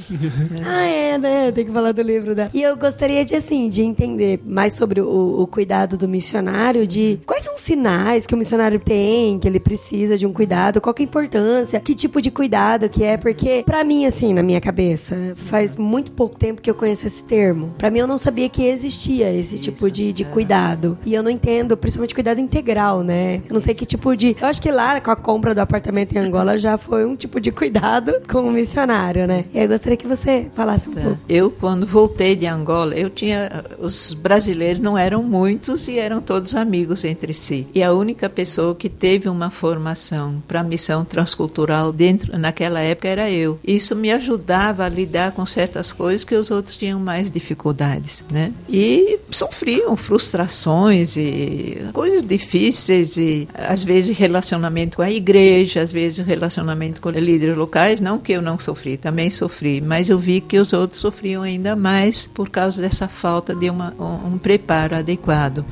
[0.66, 1.52] Ah, é, né?
[1.52, 2.50] Tem que falar do livro dela.
[2.54, 7.20] E eu gostaria de, assim, de entender mais sobre o, o cuidado do missionário, de
[7.26, 10.94] quais são os sinais que o missionário tem, que ele precisa de um cuidado, qual
[10.94, 14.44] que é a importância, que tipo de cuidado que é, porque pra mim, assim, na
[14.44, 17.74] minha cabeça, faz muito pouco tempo que eu conheço esse termo.
[17.78, 20.98] Pra mim, eu não sabia que existia esse tipo de, de cuidado.
[21.06, 23.42] E eu não entendo, principalmente cuidado integral, né?
[23.48, 24.36] Eu não sei que tipo de...
[24.40, 27.40] Eu acho que lá, com a compra do apartamento em Angola, já foi um tipo
[27.40, 29.46] de cuidado com o missionário, né?
[29.54, 31.02] E aí eu gostaria que você falasse um Tá.
[31.02, 31.20] pouco.
[31.30, 33.64] Eu, quando voltei de Angola, eu tinha.
[33.80, 37.66] Os brasileiros não eram muitos e eram todos amigos entre si.
[37.74, 43.32] E a única pessoa que teve uma formação para missão transcultural dentro naquela época era
[43.32, 43.58] eu.
[43.66, 48.52] Isso me ajudava a lidar com certas coisas que os outros tinham mais dificuldades, né?
[48.70, 56.26] E sofriam frustrações e coisas difíceis e às vezes relacionamento com a igreja, às vezes
[56.26, 58.02] relacionamento com líderes locais.
[58.02, 61.76] Não que eu não sofri, também sofri, mas eu vi que os outros sofriam ainda
[61.76, 65.64] mais por causa dessa falta de uma, um, um preparo adequado.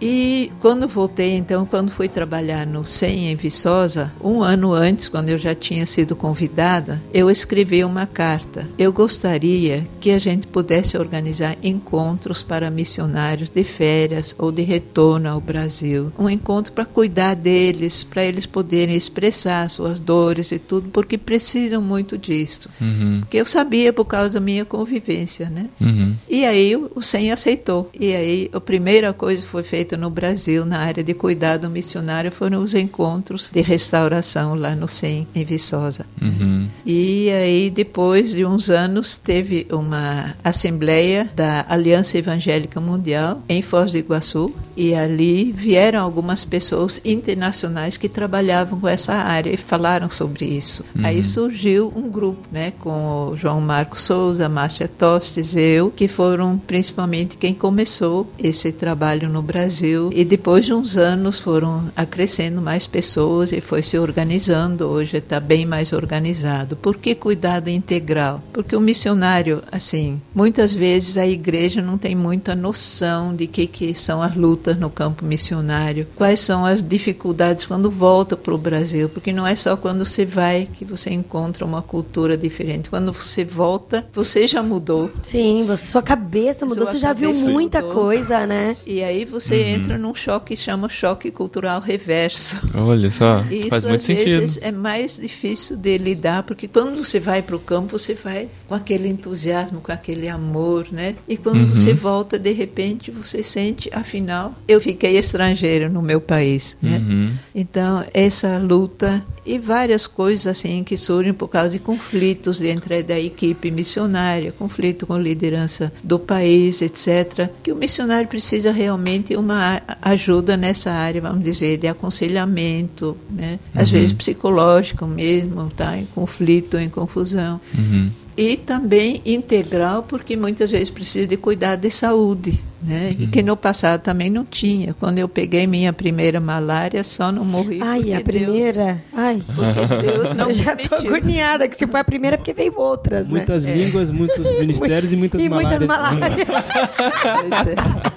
[0.00, 5.30] E quando voltei, então, quando fui trabalhar no SEM em Viçosa, um ano antes, quando
[5.30, 8.66] eu já tinha sido convidada, eu escrevi uma carta.
[8.78, 15.28] Eu gostaria que a gente pudesse organizar encontros para missionários de férias ou de retorno
[15.28, 16.12] ao Brasil.
[16.18, 21.80] Um encontro para cuidar deles, para eles poderem expressar suas dores e tudo, porque precisam
[21.80, 22.68] muito disso.
[22.80, 23.20] Uhum.
[23.20, 25.66] Porque eu sabia por causa da minha convivência, né?
[25.80, 26.14] Uhum.
[26.28, 27.90] E aí o o SEM aceitou.
[27.98, 32.30] E aí a primeira coisa que foi feita no Brasil na área de cuidado missionário
[32.30, 35.83] foram os encontros de restauração lá no SEM em Viçosa.
[36.20, 36.68] Uhum.
[36.84, 43.92] E aí depois de uns anos teve uma assembleia da Aliança Evangélica Mundial em Foz
[43.92, 50.08] do Iguaçu e ali vieram algumas pessoas internacionais que trabalhavam com essa área e falaram
[50.10, 50.84] sobre isso.
[51.02, 56.58] Aí surgiu um grupo, né, com o João Marcos Souza, Márcia Tostes, eu, que foram
[56.58, 62.86] principalmente quem começou esse trabalho no Brasil e depois de uns anos foram acrescendo mais
[62.86, 64.86] pessoas e foi se organizando.
[64.86, 66.76] Hoje está bem mais organizado.
[66.76, 68.42] Por que cuidado integral?
[68.52, 73.94] Porque o missionário, assim, muitas vezes a igreja não tem muita noção de que que
[73.94, 79.08] são as lutas no campo missionário, quais são as dificuldades quando volta para o Brasil,
[79.08, 82.88] porque não é só quando você vai que você encontra uma cultura diferente.
[82.88, 85.10] Quando você volta, você já mudou.
[85.22, 87.94] Sim, você, sua cabeça mudou, Sua você já viu muita mudou.
[87.94, 88.76] coisa, né?
[88.86, 92.56] E aí você entra num choque que chama choque cultural reverso.
[92.74, 94.40] Olha só, E faz isso muito às sentido.
[94.40, 98.48] vezes é mais difícil de lidar, porque quando você vai para o campo, você vai
[98.68, 101.14] com aquele entusiasmo, com aquele amor, né?
[101.28, 101.66] E quando Uhum.
[101.66, 106.98] você volta, de repente, você sente, afinal, eu fiquei estrangeiro no meu país, né?
[106.98, 107.32] Uhum.
[107.54, 113.18] Então, essa luta e várias coisas assim que surgem por causa de conflitos dentro da
[113.18, 117.50] equipe missionária, conflito com a liderança do país, etc.
[117.62, 123.58] Que o missionário precisa realmente uma ajuda nessa área, vamos dizer, de aconselhamento, né?
[123.74, 125.96] Às vezes psicológico mesmo, tá?
[125.96, 127.60] Em conflito, em confusão.
[127.76, 128.10] Uhum.
[128.36, 133.14] E também integral, porque muitas vezes precisa de cuidar de saúde, né?
[133.16, 134.92] E que no passado também não tinha.
[134.98, 139.02] Quando eu peguei minha primeira malária, só não morri Ai, porque a primeira.
[139.12, 141.16] Ai, Deus, porque Deus não eu já tô permitiu.
[141.16, 143.36] agoniada, que se foi a primeira, é porque veio outras, né?
[143.36, 146.18] Muitas línguas, muitos ministérios e muitas e muitas malárias.
[146.18, 146.48] malárias.
[147.22, 148.13] Pois é.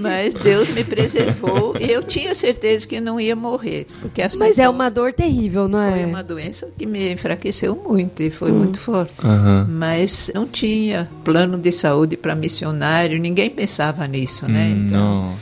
[0.00, 4.50] Mas Deus me preservou e eu tinha certeza que não ia morrer, porque as Mas
[4.58, 6.06] é pessoas- uma dor terrível, não foi é?
[6.06, 9.14] uma doença que me enfraqueceu muito e foi muito forte.
[9.22, 9.66] Aham.
[9.68, 14.66] Mas não tinha plano de saúde para missionário, ninguém pensava nisso, né?
[14.74, 14.96] Hum, Então,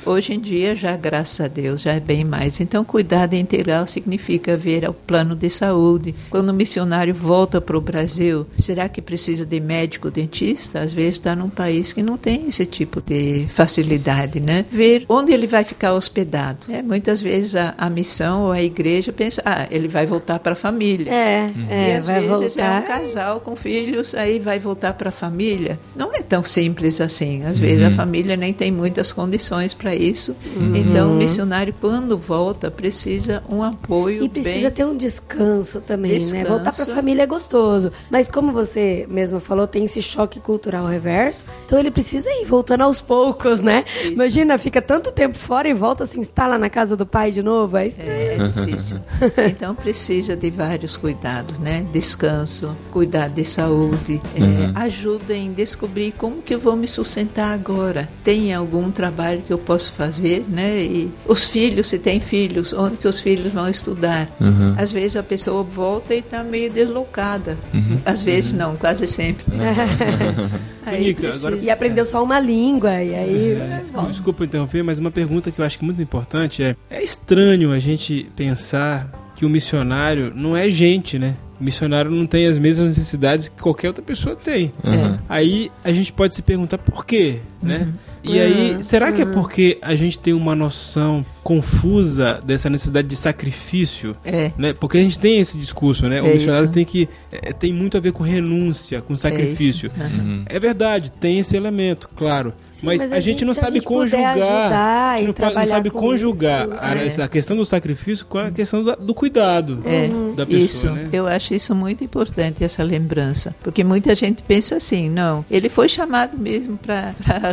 [0.05, 0.13] não.
[0.13, 2.61] hoje em dia já graças a Deus já é bem mais.
[2.61, 6.15] Então cuidado integral significa ver o plano de saúde.
[6.31, 10.81] Quando o missionário volta para o Brasil, será que precisa de médico dentista?
[10.81, 14.65] Às vezes está num país que não tem esse tipo de facilidade, né?
[14.71, 16.67] Ver onde ele vai ficar hospedado.
[16.69, 20.53] É, muitas vezes a, a missão ou a igreja pensa, ah, ele vai voltar para
[20.53, 21.13] a família.
[21.13, 22.77] É, E é, às vai vezes voltar.
[22.77, 25.79] é um casal com filhos, aí vai voltar para a família.
[25.95, 27.45] Não é tão simples assim.
[27.45, 30.37] Às vezes a família nem tem muitas condições para isso.
[30.75, 34.71] Então o missionário, quando volta, precisa um apoio E precisa bem...
[34.73, 36.19] ter um descanso também, né?
[36.19, 36.47] Descanso.
[36.49, 37.93] Voltar pra família é gostoso.
[38.11, 41.45] Mas como você mesma falou, tem esse choque cultural reverso.
[41.67, 43.85] Então ele precisa ir voltando aos poucos, né?
[44.03, 44.13] Isso.
[44.13, 47.77] Imagina, fica tanto tempo fora e volta, se instala na casa do pai de novo.
[47.77, 48.11] É estranho.
[48.11, 48.99] É, é difícil.
[49.55, 51.85] Então precisa de vários cuidados, né?
[51.93, 58.09] Descanso, cuidado de saúde, é, ajuda em descobrir como que eu vou me sustentar agora.
[58.23, 60.79] Tem algum trabalho que eu posso fazer, né?
[60.83, 64.29] E os filhos, se tem filhos, onde que os filhos vão estudar?
[64.77, 67.57] Às vezes a pessoa volta e está meio deslocada.
[68.05, 69.45] Às vezes não, quase sempre.
[70.87, 73.34] Aí agora- E aprendeu só uma língua, e aí.
[73.81, 77.03] Desculpa, desculpa interromper, mas uma pergunta que eu acho que é muito importante é: é
[77.03, 81.37] estranho a gente pensar que o missionário não é gente, né?
[81.61, 84.73] O missionário não tem as mesmas necessidades que qualquer outra pessoa tem.
[84.85, 85.19] É.
[85.29, 87.93] Aí a gente pode se perguntar por quê, né?
[88.25, 93.17] E aí, será que é porque a gente tem uma noção confusa dessa necessidade de
[93.17, 94.17] sacrifício?
[94.25, 94.51] É.
[94.57, 94.73] Né?
[94.73, 96.23] Porque a gente tem esse discurso, né?
[96.23, 96.73] O É missionário isso.
[96.73, 99.91] tem que é, tem muito a ver com renúncia, com sacrifício.
[99.99, 100.03] É.
[100.05, 100.43] Aham.
[100.47, 102.53] É verdade, tem esse elemento, claro.
[102.71, 104.31] Sim, mas, mas a, a gente gente- não sabe gente puder conjugar.
[104.31, 107.07] ajudar a gente e não, não sabe com conjugar isso, a, é.
[107.07, 110.65] essa- a questão do sacrifício com a questão da- do cuidado É, da pessoa.
[110.65, 110.91] isso.
[110.91, 111.09] né?
[111.13, 113.55] Eu acho isso muito importante, essa lembrança.
[113.63, 117.53] Porque muita gente pensa assim, não, ele foi chamado mesmo para a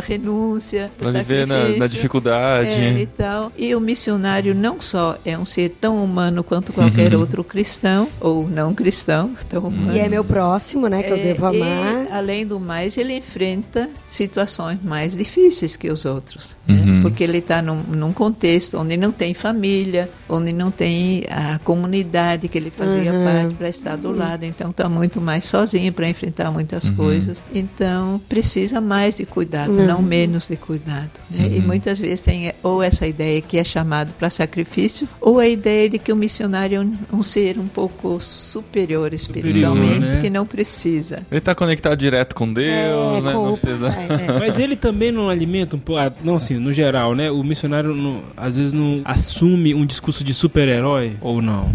[0.62, 2.68] renúncia, para viver na, na dificuldade.
[2.70, 3.52] É, e tal.
[3.56, 8.48] E o missionário não só é um ser tão humano quanto qualquer outro cristão, ou
[8.48, 9.96] não cristão, tão humano.
[9.96, 11.02] E é meu próximo, né?
[11.02, 12.06] Que eu É, devo e, amar.
[12.12, 16.56] além do mais, ele enfrenta situações mais difíceis que os outros.
[16.66, 16.74] né?
[16.86, 17.00] Uhum.
[17.02, 22.48] Porque ele está num, num contexto onde não tem família, onde não tem a comunidade
[22.48, 23.24] que ele fazia Uhum.
[23.24, 24.44] parte para estar do lado.
[24.44, 27.42] Então está muito mais sozinho para enfrentar muitas coisas.
[27.52, 29.86] Então precisa mais de cuidado, Uhum.
[29.86, 31.10] não menos de cuidado.
[31.30, 31.50] né?
[31.56, 35.48] E muitas vezes tem eh, ou essa ideia que é chamado para sacrifício, ou a
[35.48, 40.20] ideia de que o missionário é um, um ser um pouco superior espiritualmente, né?
[40.20, 41.20] que não precisa.
[41.30, 43.32] Ele tá conectado direto com Deus, É, né?
[43.32, 43.90] com Não o precisa.
[43.90, 44.32] pai, é.
[44.38, 47.30] Mas ele também não alimenta um pouco, ah, não assim, no geral, né?
[47.30, 51.70] O missionário não- às vezes não assume um discurso de super-herói ou não.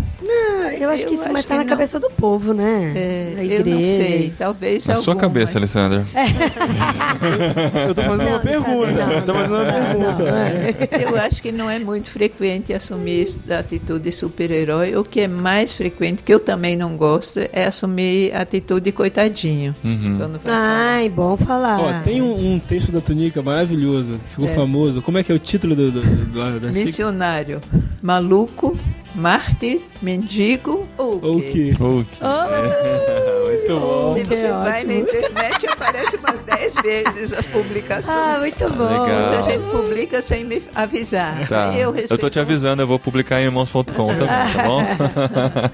[0.79, 1.69] Eu acho Eu que isso acho mais tá na não.
[1.69, 2.91] cabeça do povo, né?
[2.95, 3.75] É, da eu igreja.
[3.77, 6.05] não sei, talvez Na sua cabeça, Alessandra.
[7.87, 8.91] Eu tô fazendo Não, uma pergunta.
[8.91, 10.23] não, eu tô fazendo uma não, pergunta.
[10.31, 10.77] não, é.
[11.03, 14.95] Eu acho que não é muito frequente assumir essa atitude de super-herói.
[14.95, 18.91] O que é mais frequente, que eu também não gosto, é assumir a atitude de
[18.91, 19.75] coitadinho.
[19.83, 20.17] Uhum.
[20.43, 20.53] Vai.
[20.53, 21.79] Ai, bom falar.
[21.79, 24.53] Ó, tem um, um texto da Túnica maravilhoso, ficou É.
[24.53, 25.01] famoso.
[25.01, 27.59] Como é que é o título do, do, do, do- da Missionário,
[28.01, 28.75] maluco,
[29.17, 31.49] mártir, mendigo ou Ou o o quê?
[31.51, 31.75] quê?
[31.81, 33.36] Ok.
[33.67, 34.13] Muito bom.
[34.13, 34.93] Que você vai ótimo.
[34.93, 38.17] na internet, aparece umas 10 vezes as publicações.
[38.17, 38.83] Ah, muito bom.
[38.83, 39.27] Legal.
[39.27, 41.47] Muita gente publica sem me avisar.
[41.47, 41.73] Tá.
[41.73, 44.83] Eu, Eu, recebo tô te avisando, eu vou publicar em irmãos.com também, tá bom?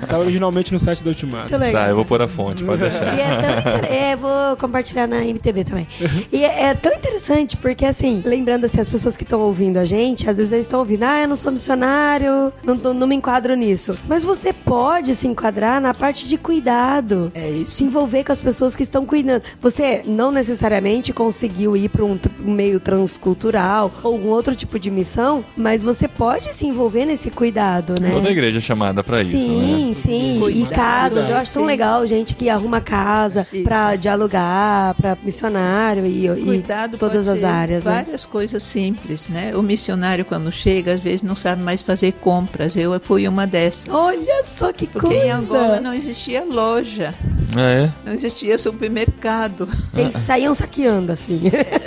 [0.08, 1.50] Tá originalmente no site da Ultimato.
[1.50, 3.18] Tá, eu vou pôr a fonte, pode deixar.
[3.18, 3.91] E é tão inter...
[3.91, 5.88] é, vou compartilhar na MTV também.
[6.32, 9.86] E é, é tão interessante porque, assim, lembrando assim, as pessoas que estão ouvindo a
[9.86, 13.56] gente, às vezes eles estão ouvindo, ah, eu não sou missionário, não, não me enquadro
[13.56, 13.98] nisso.
[14.08, 17.32] Mas você pode se enquadrar na parte de cuidado.
[17.34, 17.83] É isso.
[17.84, 19.44] Se envolver com as pessoas que estão cuidando.
[19.62, 24.80] Você não necessariamente conseguiu ir para um, tr- um meio transcultural ou algum outro tipo
[24.80, 28.10] de missão, mas você pode se envolver nesse cuidado, né?
[28.12, 29.94] Toda igreja é chamada pra isso, Sim, né?
[29.94, 30.42] sim.
[30.50, 31.30] E casas.
[31.30, 31.68] Eu acho tão sim.
[31.68, 37.40] legal gente que arruma casa pra dialogar, pra missionário e, e Cuidado todas pode as
[37.40, 37.92] ser áreas, né?
[37.92, 39.56] várias coisas simples, né?
[39.56, 42.76] O missionário quando chega às vezes não sabe mais fazer compras.
[42.76, 43.88] Eu fui uma dessas.
[43.94, 45.26] Olha só que Porque coisa!
[45.26, 47.14] em Angola não existia loja,
[47.56, 47.92] Ah, é?
[48.06, 49.68] não existia supermercado.
[49.92, 51.42] Vocês saíam saqueando, assim.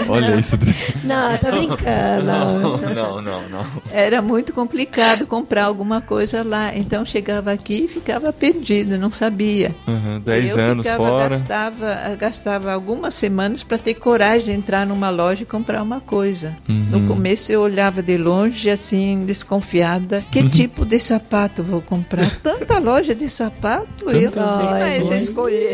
[0.09, 0.57] Olha isso.
[1.05, 2.27] não, tô brincando.
[2.27, 3.67] Não, não, não, não.
[3.91, 6.75] Era muito complicado comprar alguma coisa lá.
[6.77, 9.75] Então chegava aqui e ficava perdido, não sabia.
[9.87, 11.29] Uhum, Dez eu anos ficava, fora.
[11.29, 16.57] Gastava, gastava algumas semanas para ter coragem de entrar numa loja e comprar uma coisa.
[16.69, 16.87] Uhum.
[16.91, 20.23] No começo eu olhava de longe, assim, desconfiada.
[20.31, 22.31] Que tipo de sapato vou comprar?
[22.39, 25.15] Tanta loja de sapato, eu não sei mais Loja.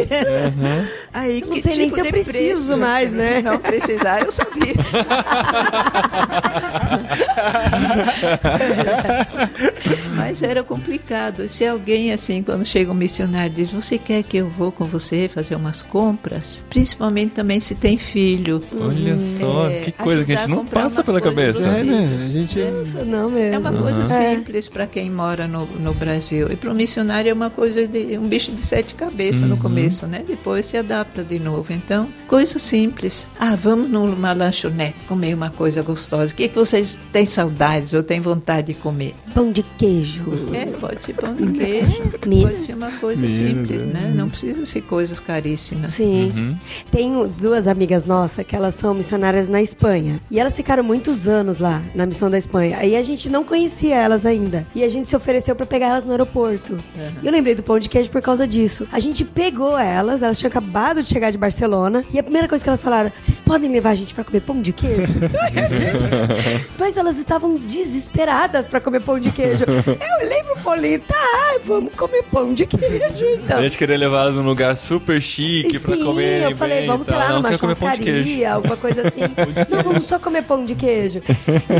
[0.08, 0.92] Saber.
[1.12, 3.40] Aí, Eu não sei nem se eu preciso mais, né?
[3.42, 4.72] Não precisar, eu sabia.
[10.14, 11.48] Mas era complicado.
[11.48, 15.28] Se alguém, assim, quando chega um missionário diz, você quer que eu vou com você
[15.28, 16.64] fazer umas compras?
[16.70, 18.62] Principalmente também se tem filho.
[18.78, 21.62] Olha só, É, que coisa que a gente não passa pela cabeça.
[21.62, 22.12] É, né?
[22.14, 22.58] A gente.
[22.58, 23.54] Isso não mesmo.
[23.54, 24.34] É uma coisa É.
[24.36, 26.48] simples para quem mora no, no Brasil.
[26.50, 29.81] E para o missionário é uma coisa de um bicho de sete cabeças no começo,
[30.06, 30.24] né?
[30.26, 31.72] Depois se adapta de novo.
[31.72, 33.28] Então, coisa simples.
[33.38, 36.32] Ah, vamos numa lanchonete comer uma coisa gostosa.
[36.32, 39.14] O que, que vocês têm saudades ou têm vontade de comer?
[39.34, 40.22] Pão de queijo.
[40.52, 42.02] É, pode ser pão de queijo.
[42.26, 42.52] Minas.
[42.52, 43.86] Pode ser uma coisa Minas, simples, é.
[43.86, 44.12] né?
[44.14, 45.94] Não precisa ser coisas caríssimas.
[45.94, 46.30] Sim.
[46.36, 46.56] Uhum.
[46.90, 50.20] Tenho duas amigas nossas que elas são missionárias na Espanha.
[50.30, 52.76] E elas ficaram muitos anos lá, na missão da Espanha.
[52.78, 54.66] Aí a gente não conhecia elas ainda.
[54.74, 56.76] E a gente se ofereceu pra pegar elas no aeroporto.
[57.22, 58.86] E eu lembrei do pão de queijo por causa disso.
[58.92, 62.04] A gente pegou elas, elas tinham acabado de chegar de Barcelona.
[62.12, 64.60] E a primeira coisa que elas falaram: vocês podem levar a gente pra comer pão
[64.60, 65.02] de queijo?
[65.40, 69.64] Aí a gente- Mas elas estavam desesperadas pra comer pão de queijo.
[69.64, 73.24] Eu olhei pro Paulinho, tá, vamos comer pão de queijo.
[73.42, 73.58] Então.
[73.58, 76.42] A gente queria levar elas num lugar super chique pra Sim, comer.
[76.50, 79.20] eu falei, vamos, sei lá, numa de churrascaria, alguma coisa assim.
[79.70, 81.22] Não, vamos só comer pão de queijo.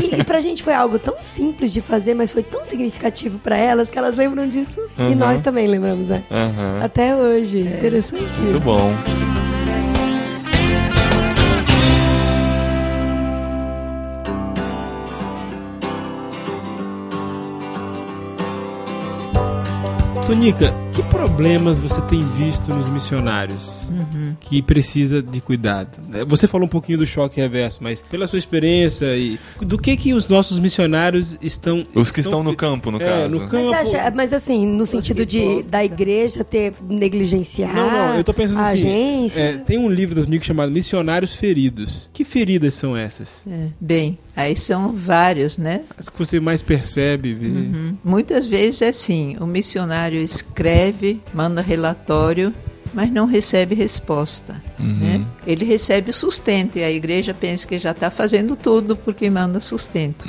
[0.01, 3.57] E, e pra gente foi algo tão simples de fazer, mas foi tão significativo pra
[3.57, 4.81] elas que elas lembram disso.
[4.97, 5.15] E Uhum.
[5.15, 6.23] nós também lembramos, né?
[6.31, 6.79] Aham.
[6.83, 7.59] Até hoje.
[7.59, 8.59] Interessante Muito isso.
[8.61, 9.42] bom.
[20.25, 23.81] Tonica, que problemas você tem visto nos missionários
[24.41, 25.99] que precisa de cuidado?
[26.27, 30.13] Você falou um pouquinho do choque reverso, mas pela sua experiência e do que que
[30.13, 33.39] os nossos missionários estão Os que estão no fi- campo, no É, caso.
[33.39, 33.71] no campo.
[33.71, 38.33] Mas, acha- mas assim, no sentido de da igreja ter negligenciado Não, não, eu tô
[38.33, 38.77] pensando a assim.
[38.87, 39.41] agência.
[39.41, 42.09] é, tem um livro das Nico chamado Missionários Feridos.
[42.13, 43.43] Que feridas são essas?
[43.47, 45.81] É, bem, aí são vários, né?
[45.97, 47.33] As que você mais percebe.
[47.33, 47.97] Uhum.
[48.03, 50.82] Muitas vezes é assim: o missionário escreve,
[51.33, 52.53] manda relatório,
[52.93, 54.61] mas não recebe resposta.
[54.79, 55.25] né?
[55.47, 60.25] Ele recebe sustento e a igreja pensa que já está fazendo tudo porque manda sustento.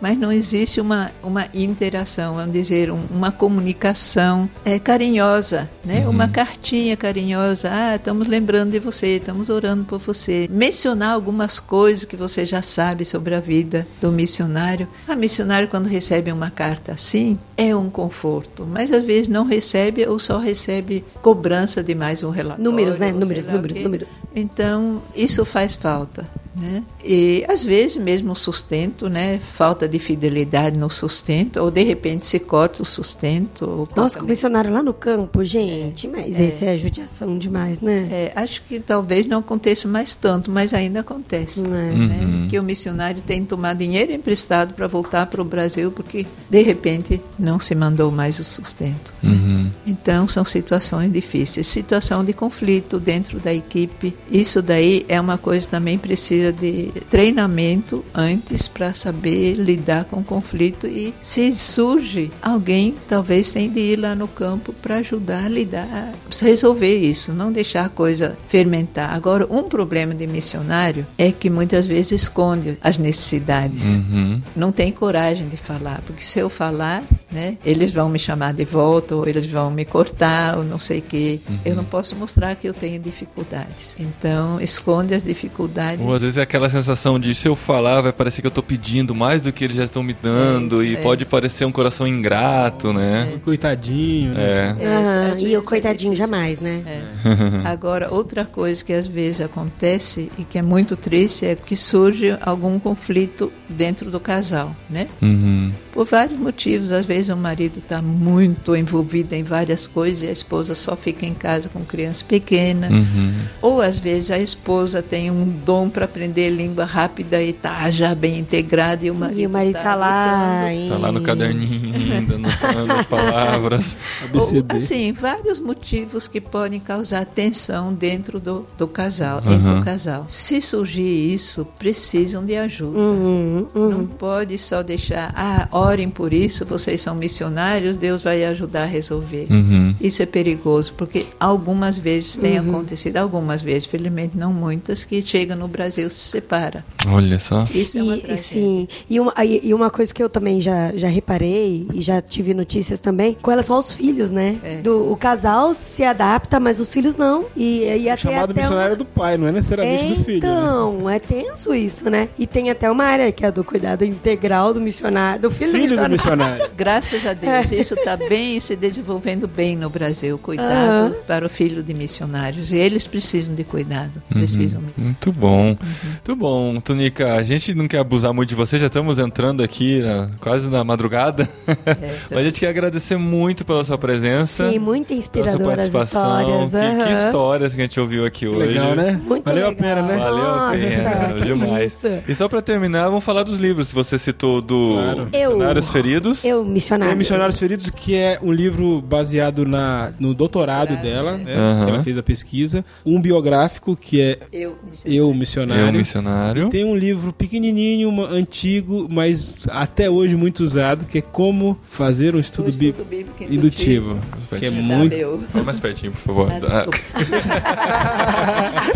[0.00, 3.30] Mas não existe uma, uma interação, vamos dizer, um- uma
[3.78, 6.06] comunicação é, carinhosa, né?
[6.08, 7.70] uma cartinha carinhosa.
[7.72, 10.48] Ah, estamos lembrando de você, estamos orando por você.
[10.50, 14.88] Mencionar algumas coisas que você já sabe sobre a vida do missionário.
[15.06, 20.06] A missionário, quando recebe uma carta assim, é um conforto, mas às vezes não recebe
[20.06, 22.64] ou só recebe cobrança de mais um relatório.
[22.64, 23.12] Números, né?
[23.12, 24.08] Números, números, números.
[24.34, 26.26] Então, isso faz falta.
[26.58, 26.82] Né?
[27.04, 29.38] E às vezes mesmo o sustento, né?
[29.38, 33.88] falta de fidelidade no sustento, ou de repente se corta o sustento.
[33.94, 36.08] Nossa, corta com missionário lá no campo, gente.
[36.08, 38.08] Mas esse é judiação demais, né?
[38.10, 41.60] é, acho que talvez não aconteça mais tanto, mas ainda acontece.
[41.60, 41.68] É.
[41.68, 42.18] Né?
[42.20, 42.48] Uhum.
[42.48, 46.62] Que o missionário tem que tomar dinheiro emprestado para voltar para o Brasil, porque de
[46.62, 49.12] repente não se mandou mais o sustento.
[49.22, 49.70] Uhum.
[49.86, 54.14] Então são situações difíceis, situação de conflito dentro da equipe.
[54.30, 60.24] Isso daí é uma coisa também precisa de treinamento antes para saber lidar com o
[60.24, 65.48] conflito e se surge alguém, talvez tem de ir lá no campo para ajudar a
[65.48, 69.12] lidar, resolver isso, não deixar a coisa fermentar.
[69.14, 74.40] Agora, um problema de missionário é que muitas vezes esconde as necessidades Uhum.
[74.54, 78.64] não tem coragem de falar, porque se eu falar, né, eles vão me chamar de
[78.64, 81.40] volta, ou eles vão me cortar, ou não sei o quê.
[81.64, 83.96] Eu não posso mostrar que eu tenho dificuldades.
[83.98, 86.04] Então, esconde as dificuldades.
[86.04, 88.62] Ou às vezes é aquela sensação de se eu falar vai parecer que eu tô
[88.62, 91.00] pedindo mais do que eles já estão me dando É isso, e é.
[91.00, 93.38] pode parecer um coração ingrato, né?
[93.44, 94.76] Coitadinho, né?
[94.78, 95.30] É.
[95.32, 96.82] Às e o é coitadinho jamais, né?
[96.86, 97.02] É.
[97.68, 102.36] Agora, outra coisa que às vezes acontece e que é muito triste é que surge
[102.40, 105.08] algum conflito dentro do casal, né?
[105.22, 105.72] Uhum.
[105.98, 106.92] Por vários motivos.
[106.92, 111.26] Às vezes o marido está muito envolvido em várias coisas e a esposa só fica
[111.26, 112.88] em casa com criança pequena.
[112.88, 113.34] Uhum.
[113.60, 118.14] Ou às vezes a esposa tem um dom para aprender língua rápida e está já
[118.14, 120.52] bem integrada e o marido, E marido tá lá.
[120.60, 120.70] lutando.
[120.70, 123.96] em- Tá lá no caderninho ainda, anotando as palavras.
[124.22, 124.66] ABCD.
[124.70, 129.80] Ou, assim, vários motivos que podem causar tensão dentro do, do casal, entre Uhum.
[129.80, 130.26] o casal.
[130.28, 132.96] Se surgir isso, precisam de ajuda.
[132.96, 133.88] Uhum, uhum.
[133.90, 138.86] Não pode só deixar, ah, orem por isso, vocês são missionários, Deus vai ajudar a
[138.86, 139.46] resolver.
[139.50, 139.94] Uhum.
[140.00, 145.54] Isso é perigoso, porque algumas vezes tem acontecido, algumas vezes, felizmente não muitas, que chega
[145.56, 146.84] no Brasil se separa.
[147.06, 147.64] Olha só.
[147.74, 148.34] Isso é uma E, tragédia.
[148.34, 152.00] e sim, e uma, e e uma coisa que eu também já, já reparei e
[152.00, 154.56] já tive notícias também, com relação aos filhos, né?
[154.62, 154.76] É.
[154.82, 157.44] Do, o casal se adapta, mas os filhos não.
[157.56, 158.96] E, e até, Chamado até missionário uma...
[158.96, 160.40] do pai, não é necessariamente do filho.
[160.42, 160.48] né?
[160.48, 162.28] Então, é tenso isso, né?
[162.38, 165.96] E tem até uma área que é do cuidado integral do missionário, do filho, Filho
[166.02, 166.68] do missionário.
[166.76, 167.34] Graças a É.
[167.34, 170.38] Deus, isso está bem se desenvolvendo bem no Brasil.
[170.38, 172.70] Cuidado para o filho de missionários.
[172.70, 174.12] E eles precisam de cuidado.
[174.30, 174.38] Uhum.
[174.38, 174.82] Precisam.
[174.96, 175.76] Muito bom.
[176.04, 176.80] Muito bom.
[176.80, 180.68] Tunica, a gente não quer abusar muito de você, já estamos entrando aqui na- quase
[180.68, 181.48] na madrugada.
[181.86, 184.70] É, Mas a gente quer agradecer muito pela sua presença.
[184.70, 186.00] Sim, muito as participação.
[186.02, 186.70] histórias.
[186.72, 188.66] Que, que histórias que a gente ouviu aqui Que hoje.
[188.68, 189.20] legal, né?
[189.24, 189.72] Muito Valeu legal.
[189.72, 190.16] a pena, né?
[190.18, 191.92] Valeu a Nossa, pena, que demais.
[191.92, 192.08] isso.
[192.28, 193.92] E só pra terminar, vamos falar dos livros.
[193.92, 195.28] Você citou do Claro.
[195.32, 196.44] Eu- Missionários Feridos.
[196.44, 197.12] Eu, missionário.
[197.12, 201.54] É Missionários Feridos, que é um livro baseado na, no doutorado dela, né?
[201.54, 201.84] Aham.
[201.84, 202.84] Que ela fez a pesquisa.
[203.04, 205.98] Um biográfico, que é Eu, Eu, Eu, Missionário.
[205.98, 206.68] missionário.
[206.70, 212.34] Tem um livro pequenininho, uma- antigo, mas até hoje muito usado, que é Como Fazer
[212.34, 214.18] um Estudo, O estudo Bíblico bíblico Indutivo.
[214.56, 215.16] Que é muito...
[215.16, 215.40] BU.
[215.48, 216.52] Fala mais pertinho, por favor.
[216.68, 216.86] Ah,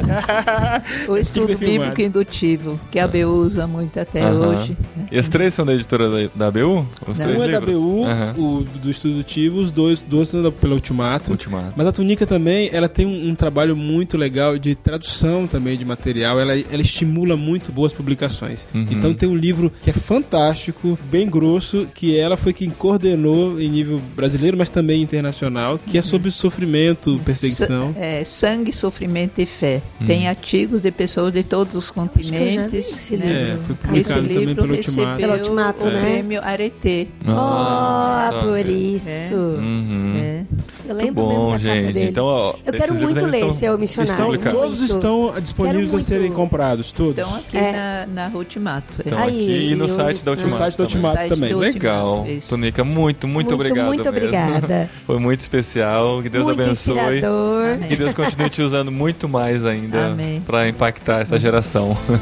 [1.08, 4.48] o estudo bíblico indutivo, que a BU usa muito até Aham.
[4.48, 4.76] hoje.
[4.96, 5.06] né?
[5.10, 6.86] E os três são da editora da, da ABU?
[7.06, 7.26] Os Não.
[7.26, 7.60] três Um é da?
[7.60, 8.34] BU, Aham.
[8.38, 11.30] o do Estudo Indutivo, os dois, dois são da, pela Ultimato.
[11.30, 11.74] Ultimato.
[11.76, 15.84] Mas a Tunica também, ela tem um, um trabalho muito legal de tradução também de
[15.84, 16.40] material.
[16.40, 18.66] Ela, ela estimula muito boas publicações.
[18.74, 18.86] Uhum.
[18.90, 23.68] Então tem um livro que é fantástico, bem grosso, que ela foi quem coordenou em
[23.68, 25.41] nível brasileiro, mas também internacional,
[25.86, 27.92] que é sobre sofrimento, perseguição.
[27.94, 29.82] Sa- é, sangue, sofrimento e fé.
[30.06, 32.74] Tem artigos de pessoas de todos os que eu já vi continentes.
[32.96, 33.26] esse né?
[33.26, 33.40] livro.
[33.40, 33.74] É, foi Esse
[34.14, 35.16] publicado também livro pelo Ultimato.
[35.20, 36.00] Pelo Ultimato, o né?
[36.00, 37.08] prêmio Arete.
[37.26, 38.70] Oh, Nossa, por velho.
[38.70, 39.34] isso.
[39.34, 40.16] Uhum.
[40.18, 40.44] É.
[40.84, 41.92] Eu Muito lembro mesmo bom, gente.
[41.92, 42.08] dele.
[42.10, 44.34] Então, ó, eu quero muito ler estão- seu missionário.
[44.34, 44.52] estão.
[44.52, 44.92] Todos muito.
[44.94, 47.18] estão disponíveis a serem comprados, todos.
[47.18, 48.06] Estão aqui É.
[48.06, 48.94] na, na Ultimato.
[48.98, 49.02] é.
[49.02, 50.52] Estão Aí, aqui e no site da Ultimato.
[50.54, 50.96] No site da também.
[51.10, 51.52] Ultimato também.
[51.52, 52.18] do- Legal.
[52.20, 52.48] Ultimato.
[52.48, 53.86] Tonica, muito, muito, Muito, obrigado.
[53.86, 54.16] muito mesmo.
[54.18, 54.90] obrigada.
[55.06, 56.20] Foi muito especial.
[56.22, 56.94] Que Deus muito abençoe.
[56.98, 57.66] inspirador.
[57.74, 57.88] Amém.
[57.88, 60.16] Que Deus continue te usando muito mais ainda
[60.46, 61.96] para impactar essa geração.
[62.08, 62.20] Amém.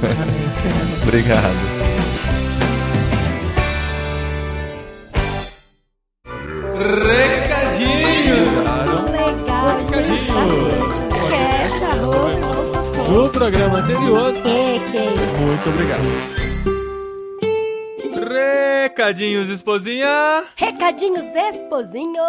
[1.03, 1.81] Obrigado.
[6.79, 7.30] Recadinho!
[13.41, 15.35] Programa anterior, É, que é isso.
[15.41, 16.40] muito obrigado.
[19.01, 20.45] Recadinhos, esposinha!
[20.55, 22.23] Recadinhos esposinho.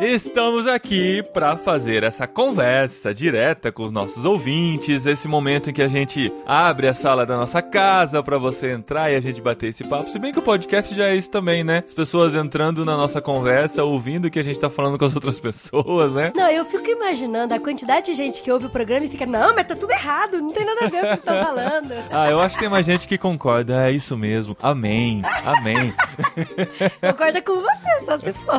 [0.00, 5.82] Estamos aqui para fazer essa conversa direta com os nossos ouvintes, esse momento em que
[5.82, 9.70] a gente abre a sala da nossa casa para você entrar e a gente bater
[9.70, 10.10] esse papo.
[10.10, 11.82] Se bem que o podcast já é isso também, né?
[11.84, 15.16] As pessoas entrando na nossa conversa, ouvindo o que a gente tá falando com as
[15.16, 16.32] outras pessoas, né?
[16.36, 19.56] Não, eu fico imaginando a quantidade de gente que ouve o programa e fica, não,
[19.56, 21.92] mas tá tudo errado, não tem nada a ver com o que estão falando.
[22.12, 23.88] Ah, eu acho que tem mais gente que concorda.
[23.88, 24.56] É isso mesmo.
[24.62, 25.20] Amém.
[25.44, 25.92] Amém.
[27.00, 28.52] Concorda com você, só se for.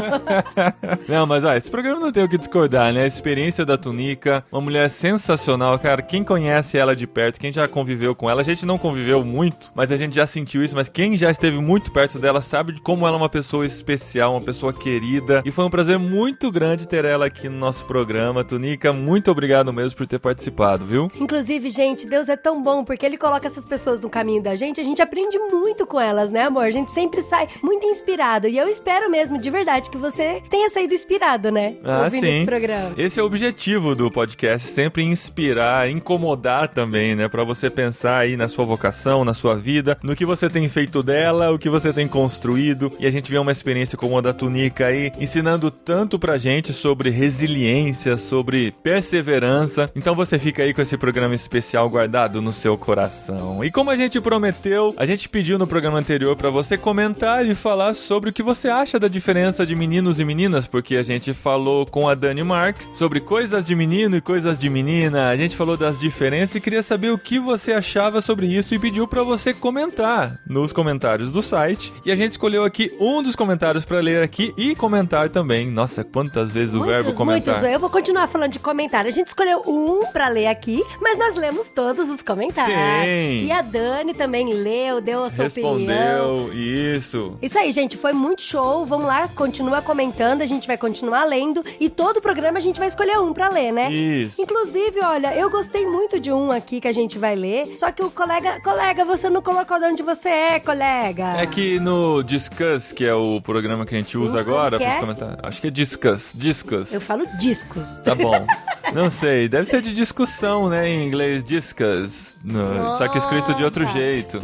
[1.07, 3.03] Não, mas ó, esse programa não tem o que discordar, né?
[3.03, 6.01] A experiência da Tunica, uma mulher sensacional, cara.
[6.01, 9.71] Quem conhece ela de perto, quem já conviveu com ela, a gente não conviveu muito,
[9.75, 10.75] mas a gente já sentiu isso.
[10.75, 14.33] Mas quem já esteve muito perto dela sabe de como ela é uma pessoa especial,
[14.33, 15.41] uma pessoa querida.
[15.45, 18.43] E foi um prazer muito grande ter ela aqui no nosso programa.
[18.43, 21.07] Tunica, muito obrigado mesmo por ter participado, viu?
[21.19, 24.79] Inclusive, gente, Deus é tão bom porque ele coloca essas pessoas no caminho da gente,
[24.79, 26.65] a gente aprende muito com elas, né, amor?
[26.65, 28.47] A gente sempre sai muito inspirado.
[28.47, 31.77] E eu espero mesmo, de verdade, que você tenha saído inspirado, né?
[31.83, 32.35] Ah, ouvindo sim.
[32.35, 32.91] esse programa.
[32.95, 37.27] Esse é o objetivo do podcast, sempre inspirar, incomodar também, né?
[37.27, 41.01] Pra você pensar aí na sua vocação, na sua vida, no que você tem feito
[41.01, 42.91] dela, o que você tem construído.
[42.99, 46.71] E a gente vê uma experiência como a da Tunica aí, ensinando tanto pra gente
[46.71, 49.89] sobre resiliência, sobre perseverança.
[49.95, 53.63] Então você fica aí com esse programa especial guardado no seu coração.
[53.63, 57.55] E como a gente prometeu, a gente pediu no programa anterior pra você comentar e
[57.55, 61.33] falar sobre o que você acha da diferença de meninos e meninas, porque a gente
[61.33, 65.29] falou com a Dani Marques sobre coisas de menino e coisas de menina.
[65.29, 68.79] A gente falou das diferenças e queria saber o que você achava sobre isso e
[68.79, 71.93] pediu pra você comentar nos comentários do site.
[72.05, 75.71] E a gente escolheu aqui um dos comentários pra ler aqui e comentar também.
[75.71, 77.53] Nossa, quantas vezes o verbo comentar.
[77.55, 77.71] muitos.
[77.71, 79.07] Eu vou continuar falando de comentário.
[79.07, 82.75] A gente escolheu um pra ler aqui, mas nós lemos todos os comentários.
[83.05, 83.45] Sim.
[83.45, 85.77] E a Dani também leu, deu a sua opinião.
[85.77, 87.12] Respondeu, isso.
[87.13, 87.37] Isso.
[87.41, 88.85] Isso aí, gente, foi muito show.
[88.85, 92.79] Vamos lá, continua comentando, a gente vai continuar lendo e todo o programa a gente
[92.79, 93.91] vai escolher um pra ler, né?
[93.91, 94.41] Isso.
[94.41, 98.01] Inclusive, olha, eu gostei muito de um aqui que a gente vai ler, só que
[98.01, 101.37] o colega, colega, você não colocou de onde você é, colega.
[101.37, 104.89] É que no Discuss, que é o programa que a gente usa Hum, agora pros
[104.91, 104.99] é?
[104.99, 105.39] comentários.
[105.43, 106.33] Acho que é Discuss.
[106.35, 106.93] Discuss.
[106.93, 107.97] Eu falo discos.
[108.03, 108.45] Tá bom.
[108.93, 112.35] Não sei, deve ser de discussão, né, em inglês, discuss.
[112.43, 114.39] No- só que escrito de outro jeito.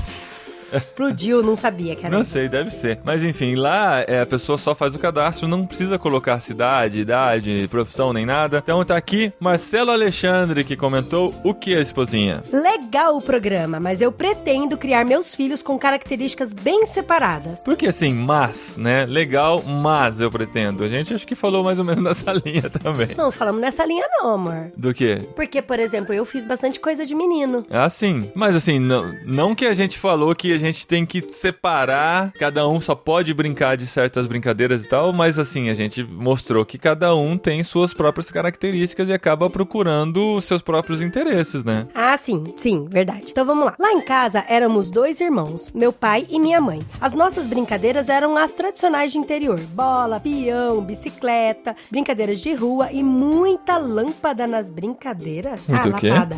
[0.73, 2.31] Explodiu, não sabia que era Não isso.
[2.31, 2.99] sei, deve ser.
[3.03, 7.67] Mas enfim, lá é, a pessoa só faz o cadastro, não precisa colocar cidade, idade,
[7.69, 8.59] profissão, nem nada.
[8.63, 12.43] Então tá aqui Marcelo Alexandre que comentou o que a esposinha.
[12.51, 17.59] Legal o programa, mas eu pretendo criar meus filhos com características bem separadas.
[17.59, 19.05] Porque assim, mas, né?
[19.05, 20.83] Legal, mas eu pretendo.
[20.83, 23.09] A gente acho que falou mais ou menos nessa linha também.
[23.17, 24.71] Não falamos nessa linha não, amor.
[24.75, 25.15] Do que?
[25.35, 27.65] Porque, por exemplo, eu fiz bastante coisa de menino.
[27.69, 28.31] Ah, sim.
[28.35, 32.67] Mas assim, não, não que a gente falou que a gente tem que separar, cada
[32.67, 36.77] um só pode brincar de certas brincadeiras e tal, mas assim, a gente mostrou que
[36.77, 41.87] cada um tem suas próprias características e acaba procurando os seus próprios interesses, né?
[41.93, 43.27] Ah, sim, sim, verdade.
[43.31, 43.75] Então vamos lá.
[43.79, 46.79] Lá em casa éramos dois irmãos, meu pai e minha mãe.
[46.99, 53.03] As nossas brincadeiras eram as tradicionais de interior: bola, peão, bicicleta, brincadeiras de rua e
[53.03, 55.61] muita lâmpada nas brincadeiras.
[55.67, 56.09] Muito ah, o quê?
[56.09, 56.37] lapada.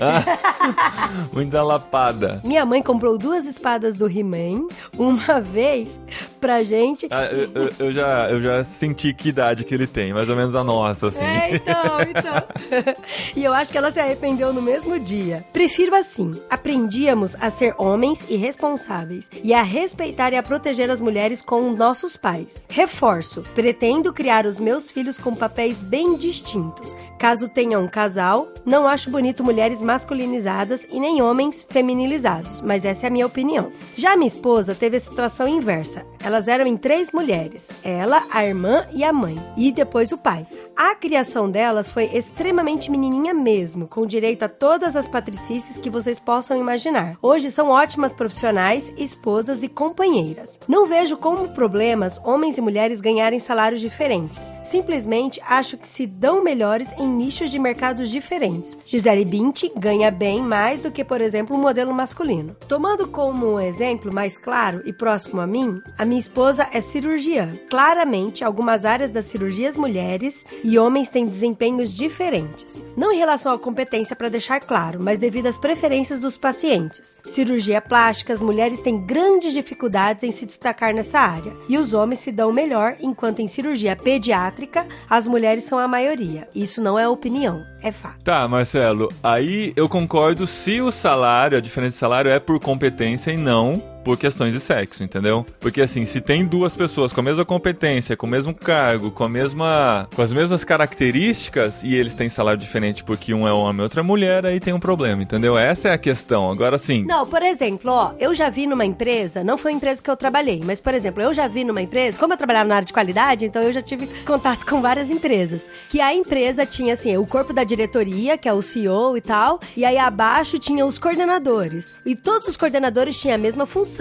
[0.00, 2.40] Ah, muita lapada.
[2.44, 4.66] Minha mãe comprou duas espadas do He-Man
[4.98, 6.00] uma vez
[6.40, 7.06] pra gente.
[7.10, 10.34] Ah, eu, eu- eu já, eu já senti que idade que ele tem, mais ou
[10.34, 11.22] menos a nossa, assim.
[11.24, 12.94] É, então, então.
[13.36, 15.44] e eu acho que ela se arrependeu no mesmo dia.
[15.52, 16.40] Prefiro assim.
[16.50, 21.70] Aprendíamos a ser homens e responsáveis e a respeitar e a proteger as mulheres com
[21.72, 22.64] nossos pais.
[22.68, 23.42] Reforço.
[23.54, 26.96] Pretendo criar os meus filhos com papéis bem distintos.
[27.18, 33.06] Caso tenha um casal, não acho bonito mulheres masculinizadas e nem homens feminilizados, mas essa
[33.06, 33.51] é a minha opinião.
[33.96, 36.06] Já minha esposa teve a situação inversa.
[36.22, 40.46] Elas eram em três mulheres: ela, a irmã e a mãe, e depois o pai.
[40.76, 46.18] A criação delas foi extremamente menininha mesmo, com direito a todas as patricices que vocês
[46.18, 47.16] possam imaginar.
[47.20, 50.58] Hoje são ótimas profissionais, esposas e companheiras.
[50.66, 54.52] Não vejo como problemas homens e mulheres ganharem salários diferentes.
[54.64, 58.76] Simplesmente acho que se dão melhores em nichos de mercados diferentes.
[58.86, 62.56] Gisele Bündchen ganha bem mais do que, por exemplo, um modelo masculino.
[62.66, 67.48] Tomando como um exemplo mais claro e próximo a mim, a minha esposa é cirurgiã.
[67.68, 72.80] Claramente, algumas áreas das cirurgias mulheres e homens têm desempenhos diferentes.
[72.96, 77.18] Não em relação à competência, para deixar claro, mas devido às preferências dos pacientes.
[77.24, 82.20] Cirurgia plástica, as mulheres têm grandes dificuldades em se destacar nessa área, e os homens
[82.20, 86.48] se dão melhor, enquanto em cirurgia pediátrica, as mulheres são a maioria.
[86.54, 88.22] Isso não é opinião, é fato.
[88.22, 93.31] Tá, Marcelo, aí eu concordo se o salário, a diferença de salário é por competência
[93.32, 95.46] e não por questões de sexo, entendeu?
[95.60, 99.24] Porque assim, se tem duas pessoas com a mesma competência, com o mesmo cargo, com
[99.24, 103.80] a mesma com as mesmas características e eles têm salário diferente porque um é homem
[103.80, 105.56] e outro é mulher, aí tem um problema, entendeu?
[105.56, 106.50] Essa é a questão.
[106.50, 107.04] Agora sim.
[107.04, 110.16] Não, por exemplo, ó, eu já vi numa empresa, não foi uma empresa que eu
[110.16, 112.92] trabalhei, mas, por exemplo, eu já vi numa empresa, como eu trabalhava na área de
[112.92, 115.66] qualidade, então eu já tive contato com várias empresas.
[115.88, 119.60] Que a empresa tinha, assim, o corpo da diretoria, que é o CEO e tal,
[119.76, 121.94] e aí abaixo tinha os coordenadores.
[122.04, 123.91] E todos os coordenadores tinham a mesma função,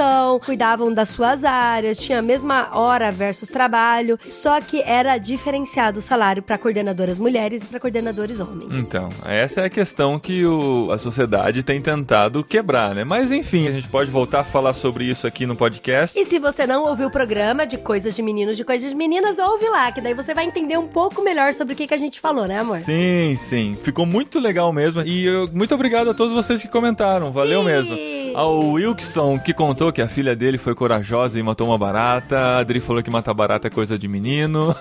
[0.44, 6.02] cuidavam das suas áreas, tinha a mesma hora versus trabalho, só que era diferenciado o
[6.02, 8.72] salário para coordenadoras mulheres e para coordenadores homens.
[8.74, 13.04] Então, essa é a questão que o- a sociedade tem tentado quebrar, né?
[13.04, 16.18] Mas enfim, a gente pode voltar a falar sobre isso aqui no podcast.
[16.18, 19.39] E se você não ouviu o programa de coisas de meninos, de coisas de meninas,
[19.39, 21.98] ouve lá, que daí você vai entender um pouco melhor sobre o que, que a
[21.98, 22.78] gente falou, né, amor?
[22.80, 23.78] Sim, sim.
[23.84, 25.02] Ficou muito legal mesmo.
[25.02, 27.32] E eu- muito obrigado a todos vocês que comentaram.
[27.32, 27.66] Valeu Sim.
[27.66, 27.96] mesmo.
[28.34, 32.38] Ao Wilkson, que contou que a filha dele foi corajosa e matou uma barata.
[32.38, 34.76] A Adri falou que matar barata é coisa de menino.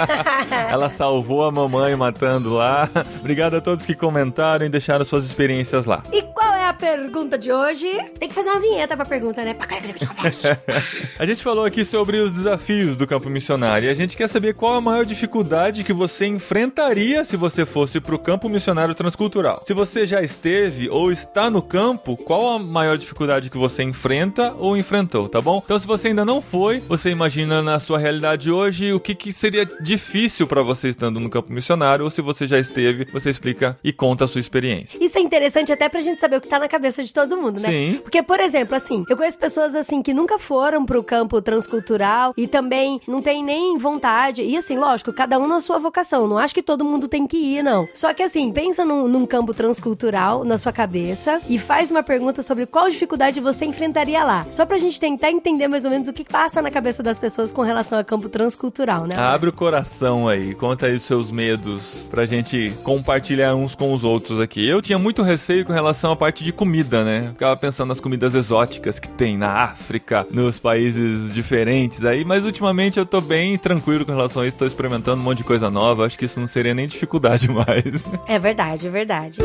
[0.70, 2.88] Ela salvou a mamãe matando lá.
[3.18, 6.02] Obrigado a todos que comentaram e deixaram suas experiências lá.
[6.12, 6.22] E
[6.70, 7.88] a pergunta de hoje?
[8.18, 9.56] Tem que fazer uma vinheta pra pergunta, né?
[11.18, 14.54] A gente falou aqui sobre os desafios do campo missionário e a gente quer saber
[14.54, 19.62] qual a maior dificuldade que você enfrentaria se você fosse pro campo missionário transcultural.
[19.66, 24.54] Se você já esteve ou está no campo, qual a maior dificuldade que você enfrenta
[24.58, 25.60] ou enfrentou, tá bom?
[25.64, 29.32] Então se você ainda não foi, você imagina na sua realidade hoje o que, que
[29.32, 33.76] seria difícil pra você estando no campo missionário ou se você já esteve, você explica
[33.82, 35.02] e conta a sua experiência.
[35.04, 37.60] Isso é interessante até pra gente saber o que tá na cabeça de todo mundo,
[37.60, 37.68] né?
[37.68, 38.00] Sim.
[38.02, 42.46] Porque, por exemplo, assim, eu conheço pessoas assim que nunca foram pro campo transcultural e
[42.46, 44.42] também não tem nem vontade.
[44.42, 46.26] E assim, lógico, cada um na sua vocação.
[46.26, 47.88] Não acho que todo mundo tem que ir, não.
[47.94, 52.42] Só que assim, pensa num, num campo transcultural na sua cabeça e faz uma pergunta
[52.42, 54.46] sobre qual dificuldade você enfrentaria lá.
[54.50, 57.50] Só pra gente tentar entender mais ou menos o que passa na cabeça das pessoas
[57.50, 59.16] com relação a campo transcultural, né?
[59.16, 64.04] Abre o coração aí, conta aí os seus medos pra gente compartilhar uns com os
[64.04, 64.66] outros aqui.
[64.66, 67.28] Eu tinha muito receio com relação à parte de comida, né?
[67.32, 72.98] Ficava pensando nas comidas exóticas que tem na África, nos países diferentes aí, mas ultimamente
[72.98, 76.06] eu tô bem tranquilo com relação a isso, tô experimentando um monte de coisa nova,
[76.06, 78.04] acho que isso não seria nem dificuldade mais.
[78.26, 79.38] É verdade, é verdade.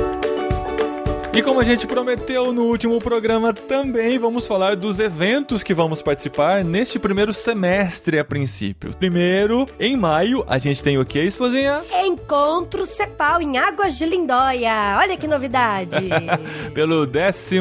[1.35, 6.01] E como a gente prometeu no último programa também, vamos falar dos eventos que vamos
[6.01, 8.93] participar neste primeiro semestre a princípio.
[8.93, 11.83] Primeiro, em maio, a gente tem o que, esposinha?
[12.05, 14.97] Encontro Cepal em Águas de Lindóia.
[14.97, 15.97] Olha que novidade.
[16.73, 17.57] Pelo 12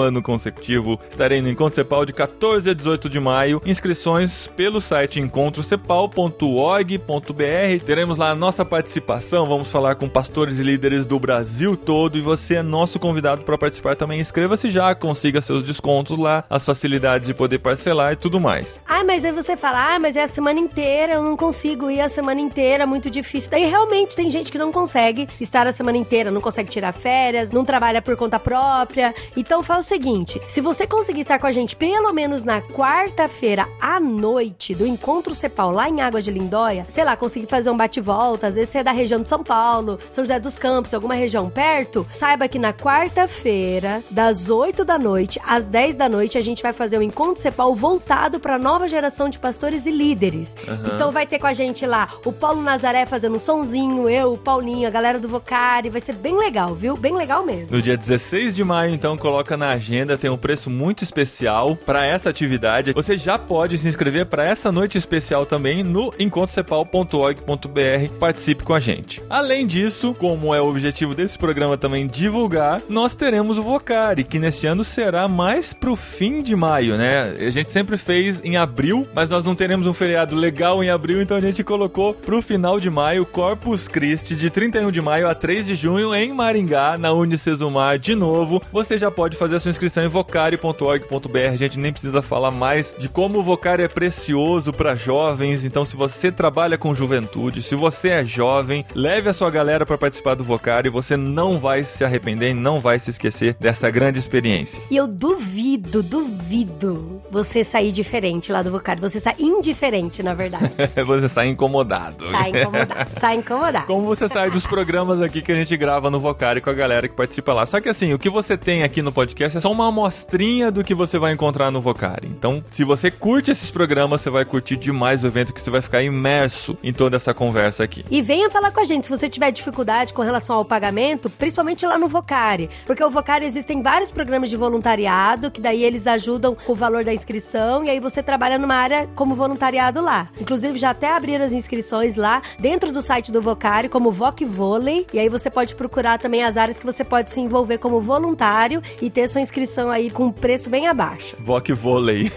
[0.00, 3.60] ano consecutivo, estarei no Encontro Cepal de 14 a 18 de maio.
[3.66, 7.84] Inscrições pelo site encontrocepal.org.br.
[7.84, 12.22] Teremos lá a nossa participação, vamos falar com pastores e líderes do Brasil todo e
[12.22, 14.20] você é nosso convidado para participar também.
[14.20, 18.80] Inscreva-se já, consiga seus descontos lá, as facilidades de poder parcelar e tudo mais.
[18.88, 22.00] ah, mas aí você fala, ah, mas é a semana inteira, eu não consigo ir
[22.00, 23.50] a semana inteira, muito difícil.
[23.50, 27.50] Daí realmente tem gente que não consegue estar a semana inteira, não consegue tirar férias,
[27.50, 29.12] não trabalha por conta própria.
[29.36, 33.66] Então faz o seguinte: se você conseguir estar com a gente pelo menos na quarta-feira
[33.80, 37.76] à noite do Encontro Cepal lá em Águas de Lindóia, sei lá, conseguir fazer um
[37.76, 41.14] bate-volta, às vezes você é da região de São Paulo, São José dos Campos, alguma
[41.14, 46.42] região perto, saiba que na quarta-feira, das 8 da noite às 10 da noite, a
[46.42, 50.54] gente vai fazer o Encontro Cepal voltado para nova geração de pastores e líderes.
[50.94, 54.38] Então vai ter com a gente lá o Paulo Nazaré fazendo um sonzinho, eu, o
[54.38, 56.96] Paulinho, a galera do Vocari, vai ser bem legal, viu?
[56.96, 57.74] Bem legal mesmo.
[57.74, 62.04] No dia 16 de maio, então, coloca na agenda, tem um preço muito especial para
[62.04, 62.92] essa atividade.
[62.92, 68.18] Você já pode se inscrever para essa noite especial também no encontrocepal.org.br.
[68.18, 69.22] Participe com a gente.
[69.30, 72.39] Além disso, como é o objetivo desse programa também divulgar,
[72.88, 77.36] nós teremos o Vocari, que neste ano será mais pro fim de maio, né?
[77.38, 81.20] A gente sempre fez em abril, mas nós não teremos um feriado legal em abril,
[81.20, 85.34] então a gente colocou pro final de maio Corpus Christi, de 31 de maio a
[85.34, 88.62] 3 de junho, em Maringá, na Unicesumar, de novo.
[88.72, 91.38] Você já pode fazer a sua inscrição em vocari.org.br.
[91.52, 95.62] A gente nem precisa falar mais de como o Vocari é precioso para jovens.
[95.64, 99.98] Então, se você trabalha com juventude, se você é jovem, leve a sua galera para
[99.98, 100.88] participar do Vocari.
[100.88, 104.82] Você não vai se arrepender e não vai se esquecer dessa grande experiência.
[104.90, 109.00] E eu duvido, duvido você sair diferente lá do Vocari.
[109.00, 110.72] Você sai indiferente, na verdade.
[111.06, 112.24] você sai incomodado.
[112.30, 113.10] Sai incomodado.
[113.20, 113.86] Sai incomodado.
[113.86, 117.08] Como você sai dos programas aqui que a gente grava no Vocari com a galera
[117.08, 117.66] que participa lá.
[117.66, 120.84] Só que assim, o que você tem aqui no podcast é só uma amostrinha do
[120.84, 122.26] que você vai encontrar no Vocari.
[122.26, 125.80] Então, se você curte esses programas, você vai curtir demais o evento que você vai
[125.80, 128.04] ficar imerso em toda essa conversa aqui.
[128.10, 131.86] E venha falar com a gente se você tiver dificuldade com relação ao pagamento, principalmente
[131.86, 132.68] lá no Vocari.
[132.84, 137.02] Porque o Vocari existem vários programas de voluntariado, que daí eles ajudam com o valor
[137.02, 140.28] da inscrição, e aí você trabalha numa área como voluntariado lá.
[140.38, 145.06] Inclusive, já até abriram as inscrições lá dentro do site do Vocari, como Voc Vôlei,
[145.14, 148.82] e aí você pode procurar também as áreas que você pode se envolver como voluntário
[149.00, 151.34] e ter sua inscrição aí com um preço bem abaixo.
[151.38, 152.30] Voc Vôlei.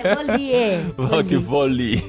[0.00, 0.84] É vôlei.
[0.96, 2.02] Voc Vôlei.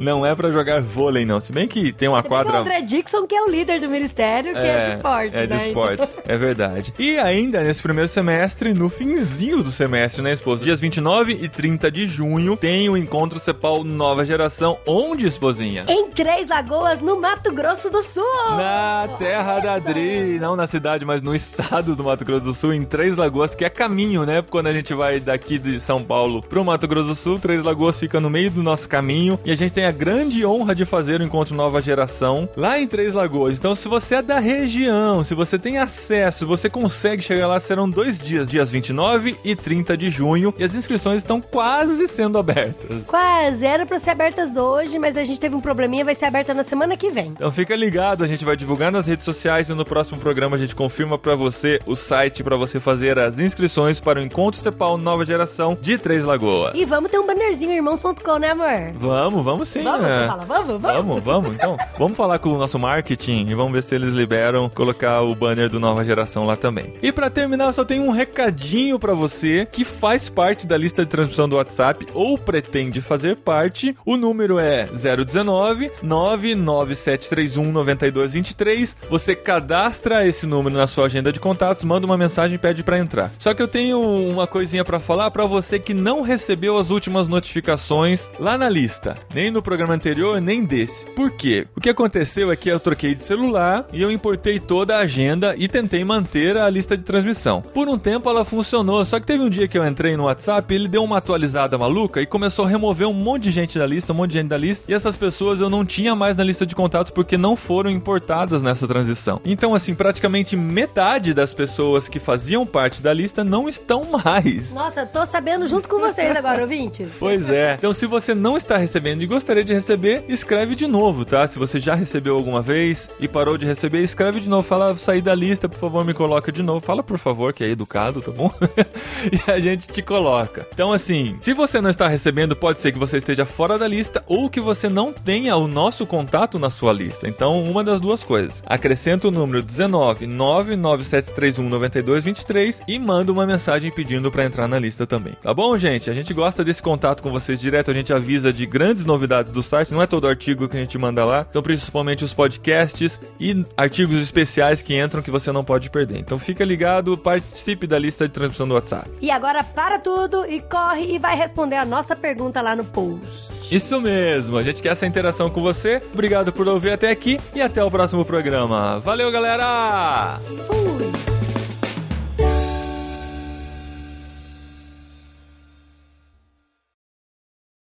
[0.00, 1.40] Não é pra jogar vôlei, não.
[1.40, 2.58] Se bem que tem uma Você vê que o quadra.
[2.58, 5.56] André Dixon, que é o líder do ministério, que é, de esportes, É né?
[5.56, 6.94] de esportes, é verdade.
[6.98, 10.64] E ainda nesse primeiro semestre, no finzinho do semestre, né, esposa?
[10.64, 14.78] Dias 29 e 30 de junho, tem o Encontro Cepal Nova Geração.
[14.86, 15.84] Onde, esposinha?
[15.88, 18.22] Em Três Lagoas, no Mato Grosso do Sul!
[18.50, 22.72] Na terra da Adri, não na cidade, mas no estado do Mato Grosso do Sul,
[22.72, 24.42] em Três Lagoas, que é caminho, né?
[24.42, 27.98] Quando a gente vai daqui de São Paulo pro Mato Grosso do Sul, Três Lagoas
[27.98, 31.20] fica no meio do nosso caminho e a gente tem a grande honra de fazer
[31.20, 33.58] o encontro Nova Geração lá em Três Lagoas.
[33.58, 37.88] Então, se você é da região, se você tem acesso, você consegue chegar lá, serão
[37.88, 43.06] dois dias, dias 29 e 30 de junho, e as inscrições estão quase sendo abertas.
[43.06, 46.54] Quase, era pra ser abertas hoje, mas a gente teve um probleminha, vai ser aberta
[46.54, 47.28] na semana que vem.
[47.28, 50.58] Então fica ligado, a gente vai divulgar nas redes sociais e no próximo programa a
[50.58, 54.96] gente confirma pra você o site pra você fazer as inscrições para o Encontro Cepal
[54.98, 56.72] Nova Geração de Três Lagoas.
[56.74, 58.92] E vamos ter um bannerzinho irmãos.com, né, amor?
[58.94, 60.26] Vamos, vamos sim, Vamos, né?
[60.26, 60.96] fala, vamos, vamos?
[61.02, 61.54] Vamos, vamos.
[61.54, 65.34] Então, vamos falar com o nosso marketing e vamos ver se eles liberam colocar o
[65.34, 66.11] banner do Nova Geração
[66.44, 66.94] lá também.
[67.02, 71.04] E pra terminar, eu só tenho um recadinho pra você que faz parte da lista
[71.06, 78.96] transmissão do WhatsApp ou pretende fazer parte, o número é 019 99731 9223.
[79.08, 82.98] Você cadastra esse número na sua agenda de contatos, manda uma mensagem e pede para
[82.98, 83.32] entrar.
[83.38, 87.28] Só que eu tenho uma coisinha para falar para você que não recebeu as últimas
[87.28, 91.04] notificações lá na lista, nem no programa anterior, nem desse.
[91.06, 91.66] Por quê?
[91.76, 95.54] O que aconteceu é que eu troquei de celular e eu importei toda a agenda
[95.56, 97.60] e tentei manter a lista de transmissão.
[97.60, 100.72] Por um tempo ela funcionou, só que teve um dia que eu entrei no WhatsApp,
[100.74, 104.12] ele deu uma atualizada maluca e começou a remover um monte de gente da lista,
[104.12, 106.66] um monte de gente da lista, e essas pessoas eu não tinha mais na lista
[106.66, 109.40] de contatos porque não foram importadas nessa transição.
[109.44, 114.74] Então, assim, praticamente metade das pessoas que faziam parte da lista não estão mais.
[114.74, 117.12] Nossa, tô sabendo junto com vocês agora, ouvintes.
[117.18, 117.74] Pois é.
[117.74, 121.46] Então, se você não está recebendo e gostaria de receber, escreve de novo, tá?
[121.46, 124.66] Se você já recebeu alguma vez e parou de receber, escreve de novo.
[124.66, 126.80] Fala, sair da lista, por favor, me coloca de novo.
[126.80, 128.52] Fala, por favor, que é educado, tá bom?
[129.30, 130.66] e a gente te coloca.
[130.72, 134.22] Então, assim, se você não está recebendo, pode ser que você esteja fora da lista
[134.26, 137.28] ou que você não tenha o nosso contato na sua lista.
[137.28, 138.62] Então, uma das duas coisas.
[138.66, 145.06] Acrescenta o número 19 99731 9223 e manda uma mensagem pedindo para entrar na lista
[145.06, 145.34] também.
[145.42, 146.10] Tá bom, gente?
[146.10, 149.62] A gente gosta desse contato com vocês direto, a gente avisa de grandes novidades do
[149.62, 153.64] site, não é todo artigo que a gente manda lá, são principalmente os podcasts e
[153.76, 156.18] artigos especiais que entram que você não pode perder.
[156.18, 159.10] Então fica ligado, participe da lista de transmissão do WhatsApp.
[159.22, 163.74] E agora para tudo e corre e vai responder a nossa pergunta lá no post.
[163.74, 166.02] Isso mesmo, a gente quer essa interação com você.
[166.12, 169.00] Obrigado por ouvir até aqui e até o próximo programa.
[169.00, 170.38] Valeu, galera!
[170.66, 171.31] Fui.